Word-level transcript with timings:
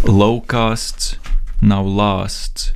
Laukāsts 0.00 1.18
nav 1.60 1.84
lāsts. 1.84 2.70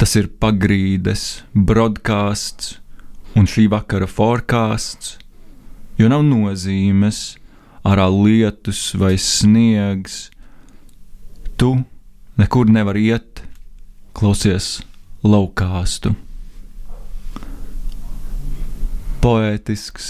Tas 0.00 0.14
ir 0.16 0.30
pagrīdes, 0.40 1.42
broadcasts 1.52 2.78
un 3.36 3.44
šī 3.44 3.66
vakara 3.68 4.08
forecāsts, 4.08 5.18
jo 6.00 6.08
nav 6.08 6.22
nozīmes, 6.24 7.36
ārā 7.84 8.06
lietus 8.08 8.94
vai 8.96 9.18
sniegs. 9.20 10.30
Tu 11.60 11.74
nekur 12.40 12.72
nevar 12.72 12.96
iet, 12.96 13.42
klausies 14.16 14.78
laukāstu. 15.20 16.14
Poētisks 19.20 20.08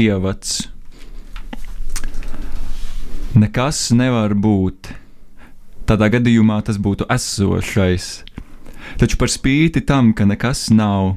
ievads. 0.00 0.62
Nekas 3.36 3.84
nevar 3.92 4.32
būt. 4.32 4.94
Tādā 5.90 6.06
gadījumā 6.06 6.60
tas 6.62 6.76
būtu 6.78 7.08
esošais. 7.10 8.04
Taču 9.00 9.16
par 9.18 9.30
spīti 9.32 9.80
tam, 9.82 10.12
ka 10.14 10.22
nekas 10.22 10.68
nav, 10.70 11.16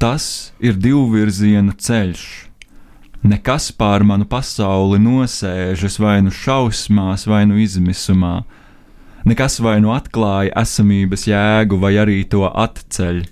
tas 0.00 0.54
ir 0.64 0.78
divvirziena 0.80 1.74
ceļš. 1.76 2.22
Nekas 3.28 3.66
pār 3.76 4.00
manu 4.08 4.24
pasauli 4.24 4.96
nosēžas 5.04 6.00
vai 6.00 6.22
nu 6.24 6.32
šausmās, 6.32 7.26
vai 7.28 7.42
nu 7.50 7.60
izmisumā. 7.60 8.46
Nekas 9.28 9.58
vai 9.60 9.76
nu 9.84 9.92
atklāja 9.92 10.56
esamības 10.56 11.26
jēgu, 11.28 11.76
vai 11.84 11.92
arī 12.00 12.22
to 12.24 12.48
atceļ. 12.48 13.26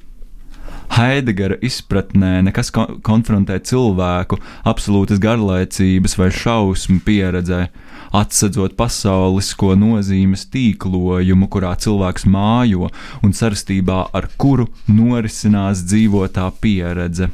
Heidegera 0.92 1.56
izpratnē 1.64 2.42
nekas 2.50 2.68
ko 2.68 2.84
konfrontē 3.00 3.56
cilvēku 3.64 4.36
absolūtas 4.68 5.24
garlaicības 5.24 6.18
vai 6.20 6.28
šausmu 6.36 7.00
pieredzē, 7.08 7.62
atsedzot 8.12 8.76
pasaulisko 8.76 9.72
nozīmes 9.78 10.44
tīklojumu, 10.52 11.48
kurā 11.52 11.72
cilvēks 11.80 12.26
mājo 12.28 12.90
un 13.24 13.32
sarstībā 13.36 13.98
ar 14.12 14.28
kuru 14.36 14.68
norisinās 14.88 15.84
dzīvotā 15.88 16.48
pieredze. 16.60 17.30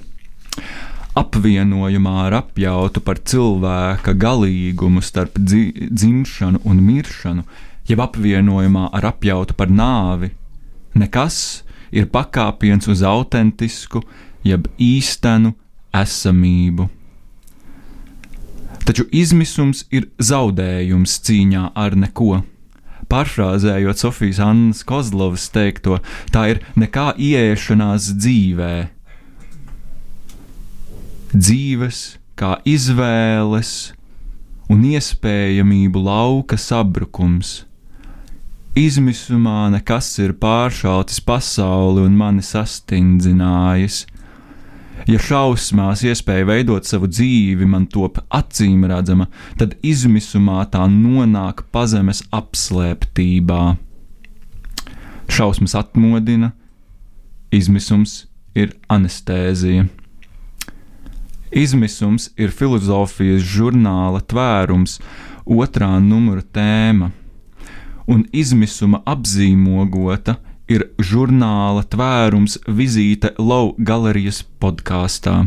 Apvienojumā 1.19 2.14
ar 2.28 2.36
apjautu 2.44 3.03
par 3.03 3.19
cilvēka 3.19 4.14
galīgumu 4.14 5.03
starp 5.03 5.38
dzi 5.42 5.88
dzimšanu 5.91 6.62
un 6.64 6.83
miršanu, 6.84 7.42
jeb 7.91 8.03
apvienojumā 8.05 8.91
ar 8.94 9.08
apjautu 9.10 9.56
par 9.58 9.72
nāvi, 9.72 10.31
nekas 10.94 11.64
ir 11.91 12.06
pakāpiens 12.12 12.86
uz 12.92 13.03
autentisku, 13.03 14.05
jeb 14.47 14.69
īstenu 14.78 15.56
esamību. 15.97 16.86
Taču 18.89 19.05
izmisums 19.12 19.83
ir 19.92 20.06
zaudējums 20.17 21.19
cīņā 21.27 21.67
ar 21.77 21.97
neko. 22.00 22.39
Pārfrāzējot 23.12 24.00
Sofijas 24.00 24.39
Annas 24.41 24.81
Kozlovas 24.89 25.44
teikto, 25.53 25.98
tā 26.33 26.47
ir 26.55 26.62
nekā 26.81 27.11
ieiešanās 27.20 28.09
dzīvē. 28.16 28.72
Dzīves 31.36 32.00
kā 32.41 32.55
izvēles 32.64 33.72
un 34.72 34.89
iespējamību 34.89 36.09
lauka 36.09 36.56
sabrukums. 36.56 37.66
Izmisumā 38.72 39.66
nekas 39.75 40.14
ir 40.25 40.33
pāršautis 40.41 41.20
pasauli 41.28 42.09
un 42.09 42.16
mani 42.16 42.44
sastingdzinājis 42.47 44.06
Ja 45.06 45.18
šausmās 45.22 46.02
iespēja 46.04 46.46
veidot 46.48 46.88
savu 46.88 47.06
dzīvi 47.10 47.66
man 47.68 47.86
top 47.92 48.18
acīm 48.34 48.82
redzama, 48.91 49.28
tad 49.60 49.77
izmisumā 49.86 50.64
tā 50.72 50.82
nonāk 50.91 51.62
pazemes 51.72 52.24
apslēptībā. 52.34 53.76
Šausmas 55.28 55.76
atmodina, 55.78 56.50
izmisums 57.54 58.24
ir 58.58 58.74
anestēzija. 58.91 59.87
Izmisums 61.48 62.28
ir 62.37 62.50
filozofijas 62.53 63.44
žurnāla 63.44 64.20
tvērums, 64.28 64.98
otrā 65.48 65.94
numura 66.04 66.42
tēma, 66.42 67.12
un 68.08 68.26
izmisuma 68.32 69.00
apzīmogota 69.08 70.37
ir 70.69 70.84
žurnāla 71.01 71.83
tvērums 71.89 72.59
vizīte 72.69 73.33
Lau 73.41 73.75
galerijas 73.79 74.43
podkāstā. 74.61 75.47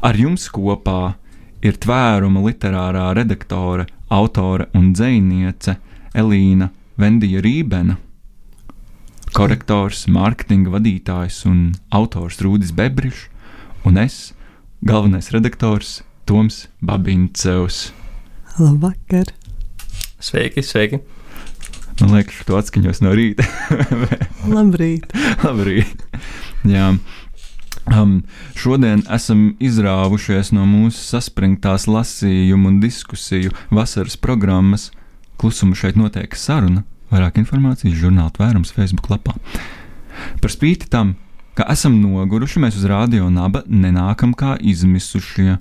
Ar 0.00 0.16
jums 0.16 0.48
kopā 0.48 1.14
ir 1.62 1.76
tvēruma 1.76 2.42
literārā 2.46 3.10
redaktore, 3.18 3.86
autore 4.08 4.68
un 4.76 4.92
dzēniece 4.96 5.76
Elīna 6.16 6.70
Vendija 7.00 7.40
Rībena, 7.44 7.98
korektors, 9.36 10.06
mārketinga 10.12 10.72
vadītājs 10.72 11.42
un 11.48 11.60
autors 11.92 12.40
Rūdis 12.44 12.72
Bebrišs, 12.76 13.28
un 13.88 14.00
es, 14.00 14.32
galvenais 14.84 15.30
redaktors 15.32 16.00
Toms 16.28 16.66
Babincevs. 16.80 17.90
Labvakar! 18.58 19.32
Sveiki, 20.22 20.62
sveiki! 20.62 21.00
Man 22.00 22.14
liekas, 22.16 22.40
to 22.48 22.56
atskaņos 22.56 23.02
no 23.04 23.12
rīta. 23.16 23.44
Labrīt! 24.54 25.12
Labrīt! 25.44 26.04
Jā. 26.68 26.92
Um, 27.90 28.20
šodien 28.56 29.02
esam 29.10 29.56
izrāvušies 29.62 30.52
no 30.54 30.64
mūsu 30.68 31.02
saspringtās 31.02 31.88
lasījumu 31.90 32.70
un 32.70 32.78
diskusiju 32.82 33.52
vasaras 33.74 34.16
programmas. 34.16 34.90
Klusuma 35.40 35.76
šeit 35.76 35.98
notiek 35.98 36.36
saruna, 36.38 36.84
vairāk 37.10 37.40
informācijas 37.42 37.98
žurnāla 37.98 38.30
tvērums 38.36 38.72
Facebook 38.76 39.10
lapā. 39.10 39.34
Par 40.40 40.52
spīti 40.52 40.88
tam, 40.92 41.16
ka 41.58 41.66
esam 41.72 41.98
noguruši, 42.00 42.62
mēs 42.62 42.78
uz 42.78 42.86
rādio 42.88 43.26
naba 43.32 43.64
nenākam 43.66 44.36
kā 44.38 44.54
izmisušie 44.60 45.58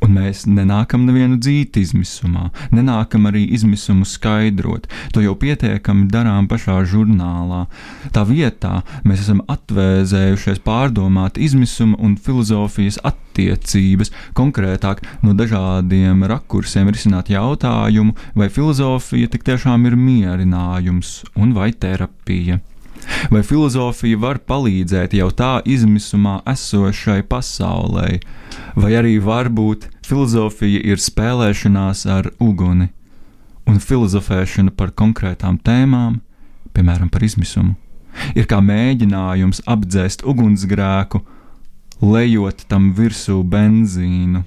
Un 0.00 0.14
mēs 0.16 0.46
nenākam 0.48 1.04
nevienu 1.04 1.36
dzīti 1.42 1.82
izmisumā, 1.84 2.48
nenākam 2.72 3.28
arī 3.28 3.42
izmisumu 3.56 4.06
skaidrot. 4.08 4.88
To 5.14 5.20
jau 5.24 5.34
pietiekami 5.36 6.08
darām 6.12 6.48
pašā 6.48 6.78
žurnālā. 6.88 7.66
Tā 8.14 8.24
vietā 8.28 8.80
mēs 9.04 9.26
esam 9.26 9.42
atvēzējušies 9.52 10.62
pārdomāt 10.64 11.36
izmisuma 11.40 12.00
un 12.00 12.16
filozofijas 12.16 13.00
attiecības, 13.10 14.12
konkrētāk 14.38 15.04
no 15.26 15.36
dažādiem 15.36 16.24
rakursiem 16.32 16.88
risināt 16.88 17.32
jautājumu, 17.34 18.16
vai 18.34 18.48
filozofija 18.48 19.28
tik 19.28 19.44
tiešām 19.52 19.84
ir 19.90 20.00
mierinājums 20.00 21.20
un 21.36 21.52
vai 21.56 21.72
terapija. 21.76 22.62
Vai 23.30 23.42
filozofija 23.46 24.18
var 24.20 24.40
palīdzēt 24.48 25.14
jau 25.18 25.28
tā 25.34 25.58
izmisumā 25.68 26.40
esošai 26.48 27.20
pasaulē, 27.28 28.20
vai 28.76 28.92
arī 28.98 29.18
varbūt 29.22 29.86
filozofija 30.06 30.80
ir 30.92 31.02
spēlēšanās 31.02 32.06
ar 32.10 32.32
uguni 32.42 32.90
un 33.70 33.78
filozofēšana 33.78 34.74
par 34.76 34.94
konkrētām 34.96 35.60
tēmām, 35.62 36.20
piemēram, 36.74 37.10
par 37.12 37.24
izmisumu, 37.26 37.76
ir 38.34 38.48
kā 38.50 38.58
mēģinājums 38.64 39.62
apdzēst 39.70 40.24
ugunsgrēku, 40.26 41.22
lejot 42.00 42.64
tam 42.70 42.90
virsū 42.96 43.42
benzīnu. 43.46 44.42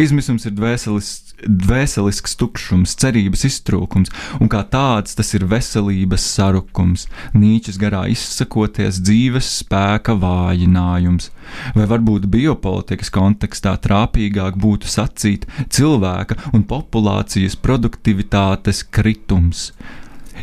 Izmisums 0.00 0.46
ir 0.48 0.54
dvēselis 0.56 1.29
dvēselisks 1.46 2.36
tukšums, 2.40 2.96
cerības 3.00 3.44
iztrūkums, 3.48 4.12
un 4.40 4.50
kā 4.52 4.62
tāds 4.72 5.16
tas 5.18 5.32
ir 5.36 5.46
veselības 5.50 6.24
sarukums, 6.34 7.06
nīčas 7.36 7.78
garā 7.80 8.06
izsakoties 8.12 9.00
dzīves 9.04 9.48
spēka 9.60 10.16
vājinājums. 10.20 11.30
Vai 11.74 11.86
varbūt 11.90 12.28
biopolitikas 12.30 13.12
kontekstā 13.14 13.76
trāpīgāk 13.82 14.58
būtu 14.60 14.90
sacīt 14.90 15.48
cilvēka 15.72 16.38
un 16.54 16.66
populācijas 16.68 17.56
produktivitātes 17.58 18.84
kritums. 18.86 19.70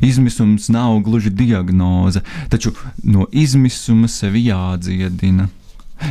Izmisums 0.02 0.68
nav 0.70 1.00
gluži 1.06 1.32
diagnoze, 1.34 2.22
taču 2.50 2.74
no 3.04 3.26
izmisuma 3.32 4.10
sevi 4.12 4.46
jādziedina. 4.52 5.48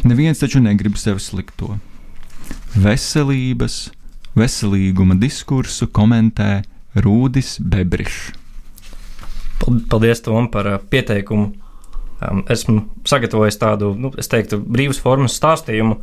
Neviens 0.02 0.42
taču 0.42 0.60
negrib 0.60 0.96
sev 0.98 1.20
slikto. 1.22 1.76
Veselības, 2.74 3.90
veselīguma 4.36 5.16
diskursu 5.20 5.88
komentē 5.92 6.62
Rūdis 6.96 7.56
Bebrišs. 7.60 8.34
Paldies, 9.88 10.20
Tom, 10.20 10.50
par 10.52 10.68
uh, 10.68 10.76
pieteikumu. 10.90 11.54
Um, 12.16 12.44
esmu 12.48 12.86
sagatavojis 13.04 13.58
tādu, 13.60 13.90
nu, 13.98 14.10
es 14.16 14.30
teiktu, 14.32 14.56
brīvas 14.60 15.00
formas 15.02 15.36
stāstījumu, 15.36 15.98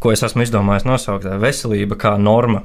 ko 0.00 0.12
es 0.12 0.22
esmu 0.24 0.46
izdomājis 0.46 0.86
nosaukt 0.88 1.26
par 1.28 1.42
veselību 1.42 1.98
kā 2.00 2.14
norma. 2.20 2.62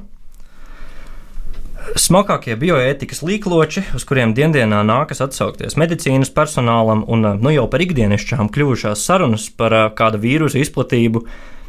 Smalkākie 1.96 2.56
bioētikas 2.60 3.22
līkloči, 3.24 3.82
uz 3.96 4.04
kuriem 4.08 4.34
dienā 4.36 4.80
nākas 4.84 5.22
atsaukties 5.24 5.76
medicīnas 5.80 6.32
personālam, 6.32 7.04
un 7.08 7.28
uh, 7.28 7.36
nu, 7.40 7.52
jau 7.52 7.66
par 7.72 7.84
ikdienišķām 7.84 8.52
kļuvušās 8.52 9.04
sarunas 9.04 9.48
par 9.56 9.76
uh, 9.76 9.86
kāda 9.96 10.20
vīrusa 10.20 10.60
izplatību, 10.60 11.24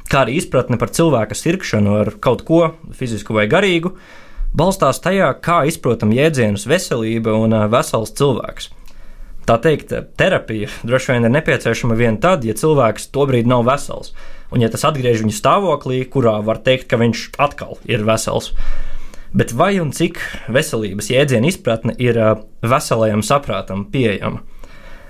kā 0.09 0.23
arī 0.25 0.39
izpratne 0.39 0.79
par 0.81 0.91
cilvēka 0.95 1.37
sirkšanu 1.37 1.95
ar 2.01 2.11
kaut 2.23 2.43
ko 2.47 2.73
fizisku 2.97 3.35
vai 3.37 3.45
garīgu, 3.51 3.93
balstās 4.57 5.01
tajā, 5.03 5.29
kā 5.45 5.61
izprotam 5.69 6.13
jēdzienus 6.15 6.67
veselība 6.69 7.35
un 7.37 7.55
vesels 7.71 8.15
cilvēks. 8.17 8.71
Tā 9.49 9.55
teikt, 9.61 9.93
terapija 10.17 10.69
droši 10.85 11.15
vien 11.15 11.25
ir 11.25 11.33
nepieciešama 11.33 11.95
vien 11.97 12.19
tad, 12.21 12.43
ja 12.45 12.53
cilvēks 12.53 13.09
tobrīd 13.15 13.49
nav 13.49 13.63
vesels, 13.65 14.13
un 14.53 14.61
ja 14.61 14.69
tas 14.69 14.85
atgriež 14.85 15.23
viņu 15.23 15.33
stāvoklī, 15.33 16.03
kurā 16.05 16.35
var 16.45 16.61
teikt, 16.65 16.85
ka 16.89 16.99
viņš 17.01 17.31
atkal 17.41 17.79
ir 17.89 18.05
vesels. 18.05 18.51
Bet 19.33 19.53
vai 19.53 19.75
un 19.81 19.91
cik 19.93 20.21
veselības 20.49 21.11
jēdziena 21.13 21.49
izpratne 21.49 21.93
ir 22.01 22.17
veselajam 22.65 23.21
saprātam 23.25 23.85
pieejama? 23.89 24.41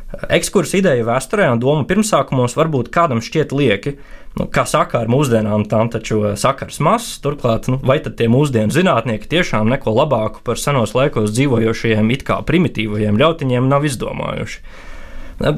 Ekskursu 0.09 0.79
ideja 0.79 1.05
vēsturē 1.05 1.51
un 1.53 1.59
doma 1.61 1.85
pirmsākumos 1.87 2.55
varbūt 2.57 2.89
kādam 2.93 3.21
šķiet 3.23 3.53
lieki. 3.53 3.93
Nu, 4.37 4.45
kā 4.45 4.63
saka, 4.69 5.01
ar 5.01 5.09
mūsdienām 5.09 5.65
tam 5.69 5.89
taču 5.89 6.21
sakars 6.37 6.77
mazs. 6.85 7.17
Turklāt, 7.23 7.67
nu, 7.71 7.79
vai 7.81 7.97
tad 8.03 8.15
tie 8.19 8.29
mūsdienu 8.31 8.73
zinātnieki 8.73 9.29
tiešām 9.31 9.71
neko 9.73 9.95
labāku 9.95 10.43
par 10.45 10.61
senos 10.61 10.93
laikos 10.95 11.33
dzīvojošajiem, 11.33 12.13
it 12.13 12.23
kā 12.27 12.37
primitīvajiem 12.45 13.17
ļautiņiem 13.19 13.67
nav 13.71 13.87
izdomājuši? 13.89 14.61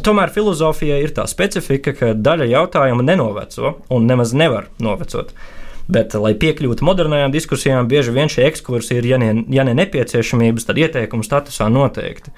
Tomēr 0.05 0.29
filozofija 0.29 0.99
ir 1.01 1.11
tā 1.17 1.25
specifika, 1.29 1.95
ka 1.97 2.13
daļa 2.13 2.47
jautājumu 2.51 3.03
nenoveco 3.05 3.75
un 3.89 4.05
nemaz 4.07 4.33
nevar 4.37 4.69
novecot. 4.79 5.33
Bet, 5.91 6.13
lai 6.15 6.35
piekļūtu 6.39 6.85
modernām 6.85 7.33
diskusijām, 7.33 7.89
bieži 7.91 8.13
vien 8.15 8.29
šie 8.31 8.45
ekskursi 8.47 8.99
ir, 8.99 9.07
ja 9.09 9.17
ne, 9.19 9.33
ja 9.51 9.65
ne 9.67 9.73
nepieciešamības, 9.75 10.67
tad 10.69 10.79
ieteikumu 10.79 11.25
statusā 11.25 11.67
noteikti. 11.73 12.31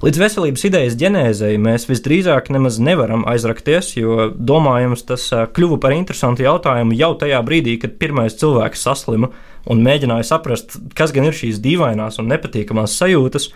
Līdz 0.00 0.16
veselības 0.16 0.62
idejas 0.64 0.94
ģenēzei 0.96 1.58
mēs 1.60 1.82
visdrīzāk 1.84 2.46
nemaz 2.54 2.78
nevaram 2.80 3.26
aizrakties, 3.28 3.90
jo 3.98 4.30
domājams, 4.32 5.02
tas 5.10 5.26
kļuva 5.52 5.76
par 5.82 5.92
interesantu 5.92 6.46
jautājumu 6.46 6.96
jau 6.96 7.10
tajā 7.20 7.42
brīdī, 7.44 7.74
kad 7.82 7.98
pirmais 8.00 8.38
cilvēks 8.40 8.86
saslima 8.86 9.28
un 9.68 9.84
mēģināja 9.84 10.24
saprast, 10.30 10.78
kas 10.96 11.12
gan 11.12 11.28
ir 11.28 11.36
šīs 11.36 11.60
dīvainās 11.60 12.16
un 12.16 12.32
nepatīkamās 12.32 12.96
sajūtas 12.96 13.50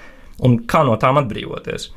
un 0.44 0.60
kā 0.68 0.84
no 0.84 1.00
tām 1.00 1.22
atbrīvoties. 1.22 1.88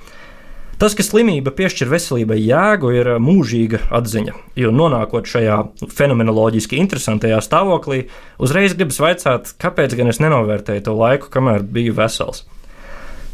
Tas, 0.79 0.95
ka 0.95 1.03
slimība 1.03 1.51
piešķir 1.51 1.91
veselībai 1.91 2.39
jēgu, 2.39 2.95
ir 2.95 3.13
mūžīga 3.19 3.89
atziņa, 3.99 4.41
jo 4.63 4.71
nonākot 4.71 5.27
šajā 5.27 5.63
fenomenoloģiski 5.91 6.79
interesantajā 6.79 7.43
stāvoklī, 7.43 8.05
uzreiz 8.39 8.79
gribas 8.79 9.03
vaicāt, 9.03 9.57
kāpēc 9.59 9.99
gan 9.99 10.13
es 10.13 10.23
nenovērtēju 10.23 10.87
to 10.87 10.95
laiku, 10.95 11.33
kamēr 11.35 11.67
biju 11.67 11.99
vesels. 11.99 12.45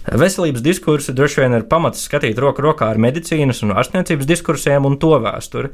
Veselības 0.03 0.63
diskursi 0.63 1.13
droši 1.15 1.41
vien 1.45 1.55
ir 1.55 1.67
pamats 1.71 2.01
skatīt 2.09 2.39
roku 2.41 2.63
rokā 2.65 2.89
ar 2.91 2.99
medicīnas 2.99 3.63
un 3.63 3.71
ārstniecības 3.71 4.27
diskursiem 4.27 4.83
un 4.87 4.97
to 4.99 5.13
vēsturi. 5.23 5.71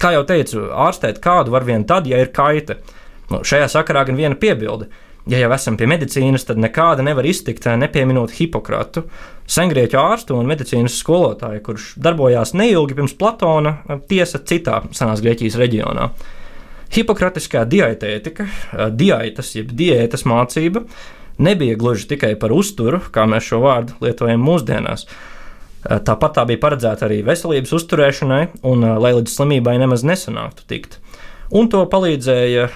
Kā 0.00 0.12
jau 0.12 0.24
teicu, 0.28 0.66
ārstēt 0.68 1.20
kādu 1.24 1.54
var 1.54 1.64
vien 1.64 1.86
tad, 1.88 2.08
ja 2.08 2.20
ir 2.20 2.28
kaita. 2.36 2.76
Nu, 3.30 3.40
šajā 3.46 3.70
sakarā 3.72 4.04
gan 4.08 4.20
viena 4.20 4.36
piebilde. 4.36 4.90
Ja 5.30 5.38
jau 5.40 5.50
esam 5.54 5.76
pie 5.80 5.86
medicīnas, 5.88 6.46
tad 6.48 6.60
nekāda 6.60 7.04
nevar 7.04 7.26
iztikt, 7.28 7.66
nepieminot 7.80 8.32
Hipokratu, 8.36 9.04
sengrieķu 9.48 9.98
ārstu 10.00 10.36
un 10.36 10.48
medicīnas 10.48 10.96
skolotāju, 11.00 11.60
kurš 11.64 11.90
darbojās 12.00 12.54
neilgi 12.56 12.96
pirms 12.98 13.16
Platona 13.20 13.76
tiesa 14.08 14.40
citā 14.44 14.80
senās 14.96 15.22
Grieķijas 15.24 15.58
reģionā. 15.60 16.08
Hipokratiskā 16.90 17.62
diētētika, 17.70 18.48
diētas 18.96 19.54
jeb 19.54 19.72
diētas 19.76 20.24
mācība 20.26 20.82
nebija 21.40 21.78
gluži 21.80 22.08
tikai 22.12 22.34
par 22.40 22.52
uzturu, 22.54 23.00
kā 23.12 23.26
mēs 23.30 23.48
šo 23.50 23.62
vārdu 23.64 23.96
lietojam 24.04 24.42
mūsdienās. 24.44 25.06
Tāpat 25.80 26.36
tā 26.36 26.44
bija 26.48 26.60
paredzēta 26.60 27.06
arī 27.08 27.22
veselības 27.24 27.72
uzturēšanai, 27.78 28.42
un 28.68 28.84
lai 29.00 29.14
līdz 29.16 29.32
slimībai 29.32 29.78
nemaz 29.80 30.04
nesanāktu 30.04 30.68
tikt. 30.68 30.98
Un 31.50 31.66
to 31.72 31.80
palīdzēja 31.90 32.68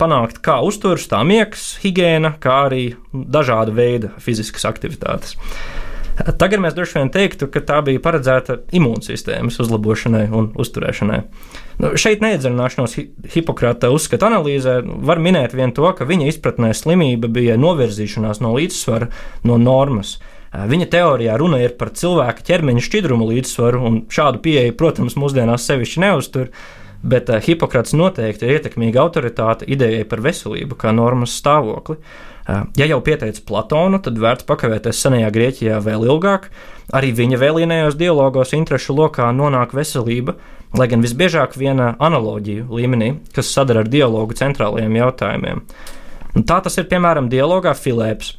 panākt 0.00 0.38
kā 0.44 0.60
uzturs, 0.64 1.04
tā 1.10 1.20
miegs, 1.26 1.74
higiēna, 1.82 2.36
kā 2.40 2.62
arī 2.70 2.84
dažāda 3.12 3.74
veida 3.76 4.12
fiziskas 4.22 4.64
aktivitātes. 4.70 5.36
Tagad 6.12 6.60
mēs 6.60 6.74
droši 6.76 6.98
vien 6.98 7.10
teiktu, 7.12 7.48
ka 7.52 7.62
tā 7.64 7.78
bija 7.86 8.00
paredzēta 8.04 8.58
imūnsistēmas 8.76 9.56
uzlabošanai 9.64 10.26
un 10.28 10.50
uzturēšanai. 10.60 11.20
Nu, 11.80 11.92
šeit 11.96 12.20
neiedziļināšanos 12.24 12.98
Hipokrāta 13.32 13.88
uzskata 13.94 14.28
analīzē, 14.28 14.80
var 15.08 15.22
minēt 15.22 15.56
vien 15.56 15.72
to, 15.72 15.88
ka 15.96 16.06
viņa 16.08 16.28
izpratnē 16.28 16.74
slimība 16.76 17.30
bija 17.32 17.56
novirzīšanās 17.60 18.42
no 18.44 18.52
līdzsvara, 18.58 19.08
no 19.48 19.56
normas. 19.60 20.18
Viņa 20.52 20.90
teorijā 20.92 21.38
runa 21.40 21.62
ir 21.64 21.78
par 21.80 21.94
cilvēka 21.96 22.44
ķermeņa 22.44 22.84
šķidrumu 22.84 23.30
līdzsvaru, 23.30 23.80
un 23.88 23.98
šādu 24.12 24.42
pieeju, 24.44 24.76
protams, 24.76 25.16
mūsdienās 25.16 25.64
sevišķi 25.70 26.04
neuztur. 26.04 26.52
Bet 27.02 27.32
Hipokrāts 27.46 27.96
noteikti 27.98 28.46
ir 28.46 28.60
ietekmīga 28.60 29.00
autoritāte 29.02 29.66
idejai 29.66 30.04
par 30.06 30.20
veselību 30.22 30.76
kā 30.78 30.92
normas 30.94 31.32
stāvokli. 31.40 31.96
Ja 32.48 32.86
jau 32.90 32.98
pieteicis 33.04 33.44
Platonu, 33.46 34.00
tad 34.02 34.18
vērts 34.18 34.46
pakavēties 34.48 34.98
senajā 35.04 35.28
Grieķijā 35.34 35.78
vēl 35.84 36.08
ilgāk. 36.10 36.48
Arī 36.92 37.12
viņa 37.14 37.38
vēlīnējos 37.38 37.96
dialogos 38.00 38.52
interešu 38.56 38.96
lokā 38.98 39.28
nonāk 39.36 39.74
veselība, 39.76 40.34
lai 40.74 40.88
gan 40.90 41.04
visbiežāk 41.04 41.54
viena 41.56 41.92
analoģiju 42.02 42.66
līmenī, 42.72 43.12
kas 43.36 43.52
sadara 43.54 43.84
ar 43.84 43.90
dialogu 43.92 44.34
centrālajiem 44.34 44.98
jautājumiem. 44.98 45.62
Un 46.32 46.46
tā 46.48 46.58
tas 46.64 46.78
ir 46.80 46.88
piemēram 46.90 47.28
dialogā 47.30 47.76
Filēps, 47.78 48.34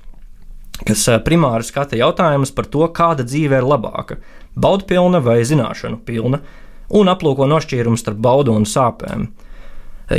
kas 0.84 1.06
primāri 1.24 1.64
skata 1.64 1.96
jautājumus 2.00 2.52
par 2.52 2.68
to, 2.68 2.84
kāda 2.90 3.24
dzīve 3.24 3.62
ir 3.62 3.70
labāka- 3.70 4.18
baudpilna 4.64 5.22
vai 5.24 5.42
zināšanu 5.42 6.02
pilna, 6.04 6.42
un 6.90 7.08
aplūko 7.08 7.48
nošķīrumu 7.48 7.98
starp 7.98 8.18
baudu 8.18 8.52
un 8.52 8.66
sāpēm. 8.66 9.30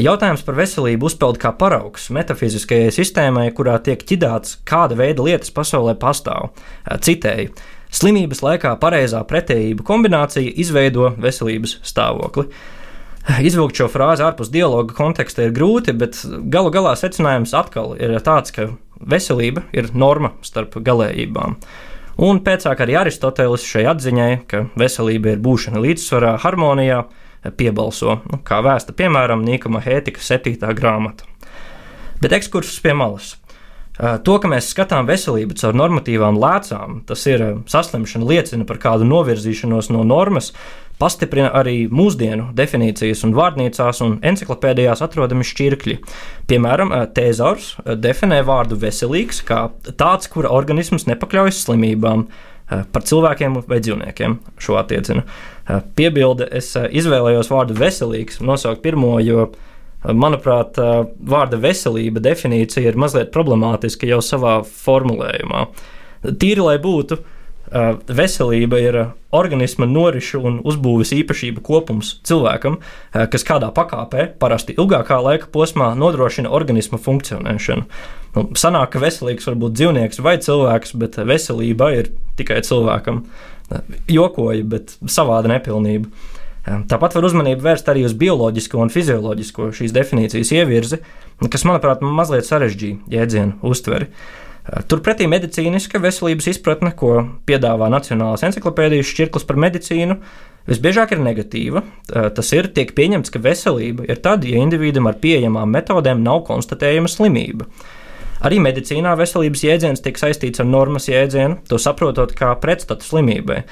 Jautājums 0.01 0.43
par 0.47 0.57
veselību 0.59 1.09
uzpeld 1.11 1.39
kā 1.43 1.51
paraugs 1.59 2.09
metafiziskajai 2.15 2.93
sistēmai, 2.95 3.49
kurā 3.55 3.77
tiek 3.85 4.01
ķidāts, 4.01 4.59
kāda 4.67 4.97
veida 4.99 5.25
lietas 5.27 5.53
pasaulē 5.55 5.95
pastāv. 6.01 6.53
Citēji: 7.05 7.51
Slimības 7.95 8.43
laikā 8.43 8.73
pareizā 8.83 9.21
pretējība 9.29 9.85
kombinācija 9.87 10.55
izveido 10.65 11.13
veselības 11.21 11.79
stāvokli. 11.87 12.49
Izvilkt 13.41 13.79
šo 13.81 13.89
frāzi 13.89 14.25
ārpus 14.27 14.51
dialoga 14.53 14.97
konteksta 14.97 15.47
ir 15.47 15.55
grūti, 15.57 15.95
bet 15.97 16.19
galu 16.53 16.73
galā 16.75 16.93
secinājums 17.01 17.55
atkal 17.57 17.95
ir 17.97 18.17
tāds, 18.25 18.53
ka 18.53 18.69
veselība 19.01 19.65
ir 19.73 19.89
norma 19.95 20.35
starp 20.45 20.77
galējībām. 20.85 21.57
Un 22.25 22.41
pēcāk 22.47 22.83
arī 22.85 22.99
Aristotelis 23.01 23.65
šai 23.67 23.87
atziņai, 23.91 24.33
ka 24.51 24.67
veselība 24.79 25.33
ir 25.35 25.41
būšana 25.43 25.81
līdzsvarā, 25.83 26.37
harmonijā, 26.45 27.01
piebalso, 27.59 28.19
nu, 28.31 28.41
kā 28.47 28.61
vēsta 28.65 28.97
piemēram 28.97 29.45
Nīkama 29.45 29.83
Hētika 29.85 30.23
7. 30.25 30.57
grāmata. 30.77 31.29
Bet 32.23 32.33
ekskursus 32.33 32.81
pie 32.81 32.95
malas. 32.97 33.35
To, 33.95 34.39
ka 34.43 34.49
mēs 34.51 34.73
skatām 34.73 35.07
veselību 35.07 35.55
caur 35.61 35.77
normatīvām 35.79 36.39
lēcām, 36.43 37.05
tas 37.07 37.21
ir 37.31 37.45
saslimšana, 37.71 38.27
liecina 38.27 38.65
par 38.67 38.81
kādu 38.83 39.07
novirzīšanos 39.07 39.93
no 39.95 40.01
normas, 40.03 40.51
pastiprina 40.99 41.53
arī 41.55 41.85
mūsdienu 41.91 42.49
definīcijas 42.59 43.23
un 43.27 43.37
vārnīcās 43.39 44.01
un 44.03 44.17
encyklopēdijās 44.27 45.03
atrodami 45.07 45.47
šķirkļi. 45.47 45.97
Piemēram, 46.51 46.91
Tēzors 47.15 47.77
definē 48.03 48.41
vārdu 48.47 48.79
veselīgs 48.83 49.45
kā 49.47 49.69
tāds, 49.95 50.27
kura 50.33 50.51
organisms 50.55 51.07
nepakļaujas 51.11 51.63
slimībām, 51.69 52.27
par 52.67 53.05
cilvēkiem 53.05 53.61
vai 53.69 53.79
dzīvniekiem 53.85 54.39
šo 54.59 54.79
attiecinu. 54.81 55.23
Piebilde, 55.97 56.49
es 56.53 56.75
izvēlējos 56.77 57.49
vārdu 57.53 57.77
veselīgs, 57.79 58.43
nosaukt 58.45 58.83
pirmo, 58.85 59.17
jo, 59.25 59.49
manuprāt, 60.05 60.77
vārda 61.25 61.61
veselība 61.61 62.21
definīcija 62.25 62.91
ir 62.91 62.99
mazliet 63.01 63.33
problemātiska 63.33 64.09
jau 64.11 64.21
savā 64.25 64.59
formulējumā. 64.69 65.69
Tīri, 66.25 66.61
lai 66.65 66.77
būtu, 66.83 67.17
veselība 68.13 68.79
ir 68.79 68.99
organisma 69.35 69.87
norišu 69.89 70.43
un 70.47 70.59
uzbūves 70.69 71.15
īpašība 71.17 71.65
kopums 71.65 72.19
cilvēkam, 72.29 72.77
kas 73.33 73.47
kādā 73.49 73.71
pakāpē, 73.75 74.29
parasti 74.39 74.77
ilgākā 74.77 75.17
laika 75.25 75.49
posmā, 75.53 75.95
nodrošina 75.99 76.53
organisma 76.55 77.01
funkcionēšanu. 77.03 77.89
Nu, 78.37 78.45
sanāk, 78.59 78.93
ka 78.95 79.03
veselīgs 79.03 79.49
var 79.49 79.59
būt 79.63 79.75
dzīvnieks 79.79 80.21
vai 80.23 80.37
cilvēks, 80.43 80.95
bet 81.01 81.19
veselība 81.25 81.91
ir 81.97 82.13
tikai 82.39 82.61
cilvēkam 82.67 83.25
jokoju, 84.11 84.65
bet 84.69 84.97
savāda 85.11 85.51
nepilnība. 85.55 86.11
Tāpat 86.65 87.19
var 87.19 87.27
uzmanību 87.29 87.61
vērst 87.65 87.91
arī 87.93 88.07
uz 88.09 88.15
bioloģisko 88.17 88.81
un 88.81 88.93
fizioloģisko 88.93 89.69
šīs 89.77 89.93
definīcijas 89.93 90.53
ievirzi, 90.57 91.03
kas, 91.53 91.67
manuprāt, 91.69 92.01
mazliet 92.01 92.49
sarežģīja 92.49 93.13
jēdzienu 93.13 93.59
uztveri. 93.69 94.09
Turpretī 94.89 95.27
medicīniska 95.29 96.01
veselības 96.01 96.47
izpratne, 96.55 96.95
ko 96.97 97.19
piedāvā 97.45 97.91
Nacionālās 97.93 98.47
encyklopēdijas 98.49 99.11
šķirklis 99.11 99.45
par 99.45 99.59
medicīnu, 99.61 100.17
visbiežāk 100.71 101.13
ir 101.13 101.21
negatīva. 101.21 101.83
Tas 102.09 102.53
ir, 102.57 102.71
tiek 102.73 102.95
pieņemts, 102.97 103.35
ka 103.35 103.43
veselība 103.45 104.09
ir 104.09 104.23
tad, 104.25 104.49
ja 104.49 104.63
individam 104.65 105.11
ar 105.11 105.21
pieejamām 105.21 105.69
metodēm 105.69 106.25
nav 106.25 106.47
konstatējama 106.49 107.13
slimība. 107.13 107.69
Arī 108.45 108.59
medicīnā 108.61 109.15
veselības 109.17 109.63
jēdziens 109.65 110.03
tiek 110.05 110.19
saistīts 110.21 110.61
ar 110.61 110.69
normas 110.69 111.09
jēdzienu, 111.09 111.63
to 111.69 111.79
saprotot 111.81 112.35
kā 112.37 112.51
pretstatu 112.61 113.07
slimībai, 113.07 113.63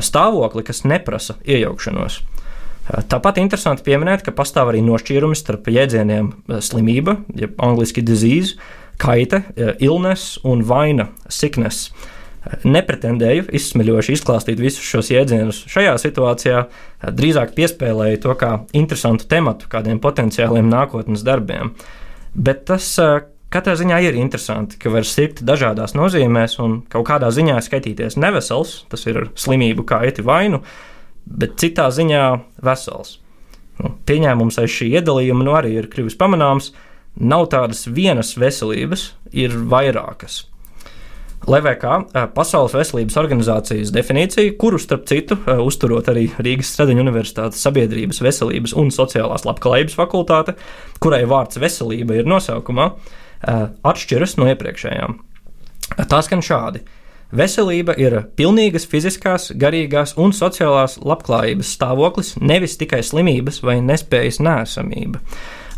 stāvokli, 0.00 0.64
kas 0.64 0.86
neprasa 0.88 1.36
iejaukšanos. 1.44 2.22
Tāpat 3.12 3.38
interesanti 3.38 3.84
pieminēt, 3.86 4.24
ka 4.26 4.32
pastāv 4.34 4.72
arī 4.72 4.80
nošķīrumi 4.82 5.36
starp 5.38 5.68
jēdzieniem 5.70 6.32
slimība, 6.64 7.20
jeb 7.38 7.60
angļuiski 7.62 8.02
disease, 8.02 8.56
kaite, 9.00 9.44
illness 9.84 10.40
un 10.48 10.64
vaina, 10.66 11.10
sickness. 11.30 11.92
Nepretendēju 12.66 13.46
izsmeļoši 13.54 14.16
izklāstīt 14.16 14.58
visus 14.58 14.82
šos 14.82 15.12
jēdzienus 15.12 15.60
šajā 15.70 15.92
situācijā, 16.02 16.64
drīzāk 17.14 17.52
piespēlēju 17.54 18.22
to 18.24 18.34
kā 18.40 18.50
interesantu 18.74 19.28
tematu 19.30 19.70
kādiem 19.70 20.00
potenciāliem 20.02 20.66
nākotnes 20.72 21.22
darbiem. 21.22 21.70
Bet 22.34 22.64
tas 22.66 22.88
katrā 23.52 23.74
ziņā 23.78 23.98
ir 24.06 24.18
interesanti, 24.18 24.78
ka 24.80 24.92
var 24.92 25.06
sirgt 25.08 25.42
dažādās 25.46 25.96
nozīmēs 25.98 26.58
un 26.62 26.80
kaut 26.92 27.06
kādā 27.08 27.30
ziņā 27.34 27.58
skaitīties 27.64 28.18
nevesels, 28.20 28.82
tas 28.92 29.04
ir 29.10 29.26
slimību 29.38 29.84
kaiti 29.88 30.24
vainu, 30.26 30.62
bet 31.26 31.58
citā 31.62 31.90
ziņā 31.94 32.24
vesels. 32.64 33.18
Nu, 33.82 33.94
pieņēmums 34.06 34.60
aiz 34.62 34.72
šī 34.72 34.92
iedalījuma 34.98 35.46
nu 35.46 35.56
arī 35.58 35.76
ir 35.80 35.90
kļuvis 35.92 36.18
pamanāms. 36.20 36.72
Nav 37.20 37.50
tādas 37.52 37.84
vienas 37.92 38.32
veselības, 38.40 39.10
ir 39.36 39.52
vairākas. 39.68 40.46
Kā 41.42 41.94
Pasaules 42.36 42.74
veselības 42.76 43.16
organizācijas 43.18 43.90
definīcija, 43.92 44.54
kuru 44.60 44.78
starp 44.78 45.08
citu 45.10 45.34
uzturot 45.64 46.06
arī 46.12 46.28
Rīgas 46.38 46.70
Stradiņa 46.70 47.02
Universitātes 47.02 47.64
sabiedrības 47.66 48.22
veselības 48.22 48.76
un 48.78 48.92
sociālās 48.94 49.42
labklājības 49.48 49.98
fakultāte, 49.98 50.54
kurai 51.02 51.24
vārds 51.26 51.58
veselība 51.58 52.20
ir 52.20 52.30
nosaukumā, 52.30 52.92
atšķiras 53.42 54.36
no 54.38 54.48
iepriekšējām. 54.52 55.16
Tā 56.08 56.20
skan 56.24 56.42
šādi. 56.44 56.82
Veselība 57.32 57.94
ir 57.96 58.18
pilnīgas 58.36 58.84
fiziskās, 58.84 59.48
garīgās 59.56 60.12
un 60.20 60.34
sociālās 60.36 60.98
labklājības 61.00 61.70
stāvoklis, 61.78 62.34
nevis 62.44 62.76
tikai 62.76 63.00
slimības 63.00 63.62
vai 63.64 63.78
nespējas 63.80 64.42
nēsamība. 64.44 65.22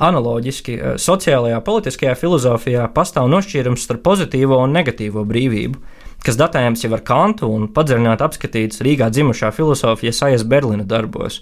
Analoģiski 0.03 0.75
eh, 0.75 0.97
sociālajā, 0.99 1.61
politiskajā 1.63 2.17
filozofijā 2.19 2.89
pastāv 2.97 3.31
nošķīrums 3.31 3.87
starp 3.87 4.03
pozitīvo 4.09 4.59
un 4.65 4.75
negatīvo 4.75 5.23
brīvību, 5.31 5.79
kas 6.27 6.41
datējams 6.41 6.83
jau 6.89 6.91
ar 6.97 7.05
Kantu 7.07 7.53
un 7.55 7.69
padziļināti 7.71 8.27
apskatīts 8.27 8.83
Rīgā 8.83 9.13
dzimušā 9.15 9.53
filozofija 9.55 10.11
Sajas 10.17 10.43
Berlina 10.43 10.83
darbos. 10.83 11.39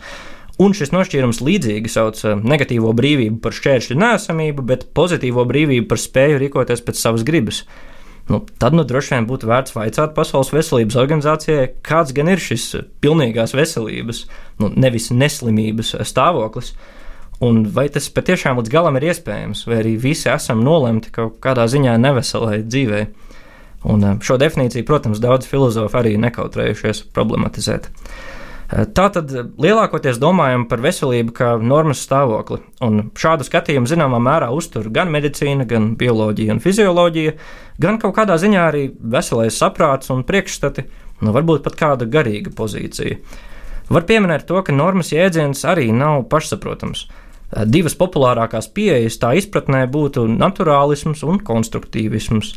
Un 0.63 0.75
šis 0.77 0.93
nošķīrums 0.95 1.41
līdzīgi 1.43 1.91
sauc 1.91 2.19
eh, 2.27 2.37
negatīvo 2.39 2.93
brīvību 2.97 3.41
par 3.43 3.57
šķēršļu 3.57 3.97
nēsamību, 3.99 4.65
bet 4.69 4.91
pozitīvo 4.97 5.47
brīvību 5.49 5.89
par 5.91 6.01
spēju 6.01 6.39
rīkoties 6.43 6.85
pēc 6.87 7.01
savas 7.01 7.25
gribas. 7.27 7.63
Nu, 8.31 8.39
tad 8.63 8.77
nu, 8.77 8.85
droši 8.87 9.17
vien 9.17 9.27
būtu 9.27 9.49
vērts 9.51 9.75
vaicāt 9.75 10.13
Pasaules 10.15 10.53
veselības 10.55 10.99
organizācijai, 11.01 11.73
kāds 11.83 12.15
gan 12.15 12.31
ir 12.31 12.43
šis 12.43 12.69
pilnīgās 13.03 13.57
veselības, 13.59 14.27
nu, 14.63 14.71
nevis 14.79 15.11
neslimības 15.11 15.97
stāvoklis. 16.07 16.77
Un 17.43 17.65
vai 17.75 17.89
tas 17.91 18.07
patiešām 18.15 18.61
līdz 18.61 18.71
galam 18.71 19.01
ir 19.01 19.09
iespējams, 19.11 19.65
vai 19.67 19.81
arī 19.81 19.97
visi 19.99 20.29
esam 20.31 20.63
nolemti 20.63 21.11
kaut 21.17 21.41
kādā 21.43 21.67
ziņā 21.67 21.97
neveselai 21.99 22.61
dzīvei? 22.63 23.09
Un 23.91 24.07
eh, 24.07 24.21
šo 24.23 24.39
definīciju, 24.39 24.87
protams, 24.87 25.23
daudz 25.23 25.49
filozofi 25.51 25.99
arī 25.99 26.15
nekautrējušies 26.23 27.09
problematizēt. 27.17 27.91
Eh, 28.73 28.87
Tātad 28.97 29.31
lielākoties 29.61 30.21
domājam 30.23 30.65
par 30.69 30.81
veselību 30.85 31.35
kā 31.37 31.51
normas 31.61 32.03
stāvokli, 32.07 32.63
un 32.85 33.11
šādu 33.19 33.45
skatījumu 33.47 33.91
zināmā 33.91 34.21
mērā 34.23 34.49
uztur 34.57 34.89
gan 34.95 35.13
medicīna, 35.13 35.67
gan 35.69 35.93
bioloģija 36.01 36.57
un 36.57 36.63
fizioloģija, 36.65 37.37
gan 37.83 38.01
kaut 38.01 38.17
kādā 38.17 38.39
ziņā 38.41 38.67
arī 38.71 38.85
veselais 38.97 39.59
saprāts 39.61 40.13
un 40.15 40.25
priekšstati, 40.29 40.87
nu 41.23 41.35
varbūt 41.37 41.67
pat 41.67 41.77
kāda 41.79 42.09
garīga 42.09 42.55
pozīcija. 42.57 43.19
Var 43.93 44.07
pieminēt 44.09 44.47
to, 44.49 44.63
ka 44.65 44.73
normas 44.73 45.13
jēdziens 45.13 45.67
arī 45.69 45.91
nav 45.93 46.25
pašsaprotams. 46.33 47.05
Divas 47.69 47.93
populārākās 47.99 48.71
pieejas 48.73 49.19
tā 49.21 49.35
izpratnē 49.37 49.85
būtu 49.93 50.25
naturālisms 50.31 51.21
un 51.29 51.43
konstruktīvisms. 51.45 52.55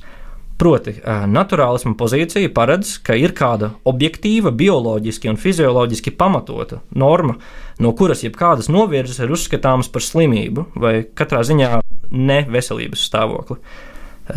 Proti, 0.56 0.94
naturālisma 1.28 1.98
pozīcija 2.00 2.48
paredz, 2.56 2.94
ka 3.04 3.18
ir 3.20 3.34
kāda 3.36 3.74
objektīva, 3.92 4.54
bioloģiski 4.56 5.28
un 5.28 5.40
fizioloģiski 5.40 6.14
pamatota 6.16 6.80
norma, 6.96 7.36
no 7.84 7.92
kuras 7.98 8.24
jebkādas 8.24 8.70
novirzes 8.72 9.20
ir 9.20 9.34
uzskatāmas 9.36 9.92
par 9.92 10.06
slimību 10.06 10.70
vai 10.80 10.94
katrā 11.12 11.44
ziņā 11.44 11.82
neveselības 12.16 13.04
stāvokli. 13.10 13.60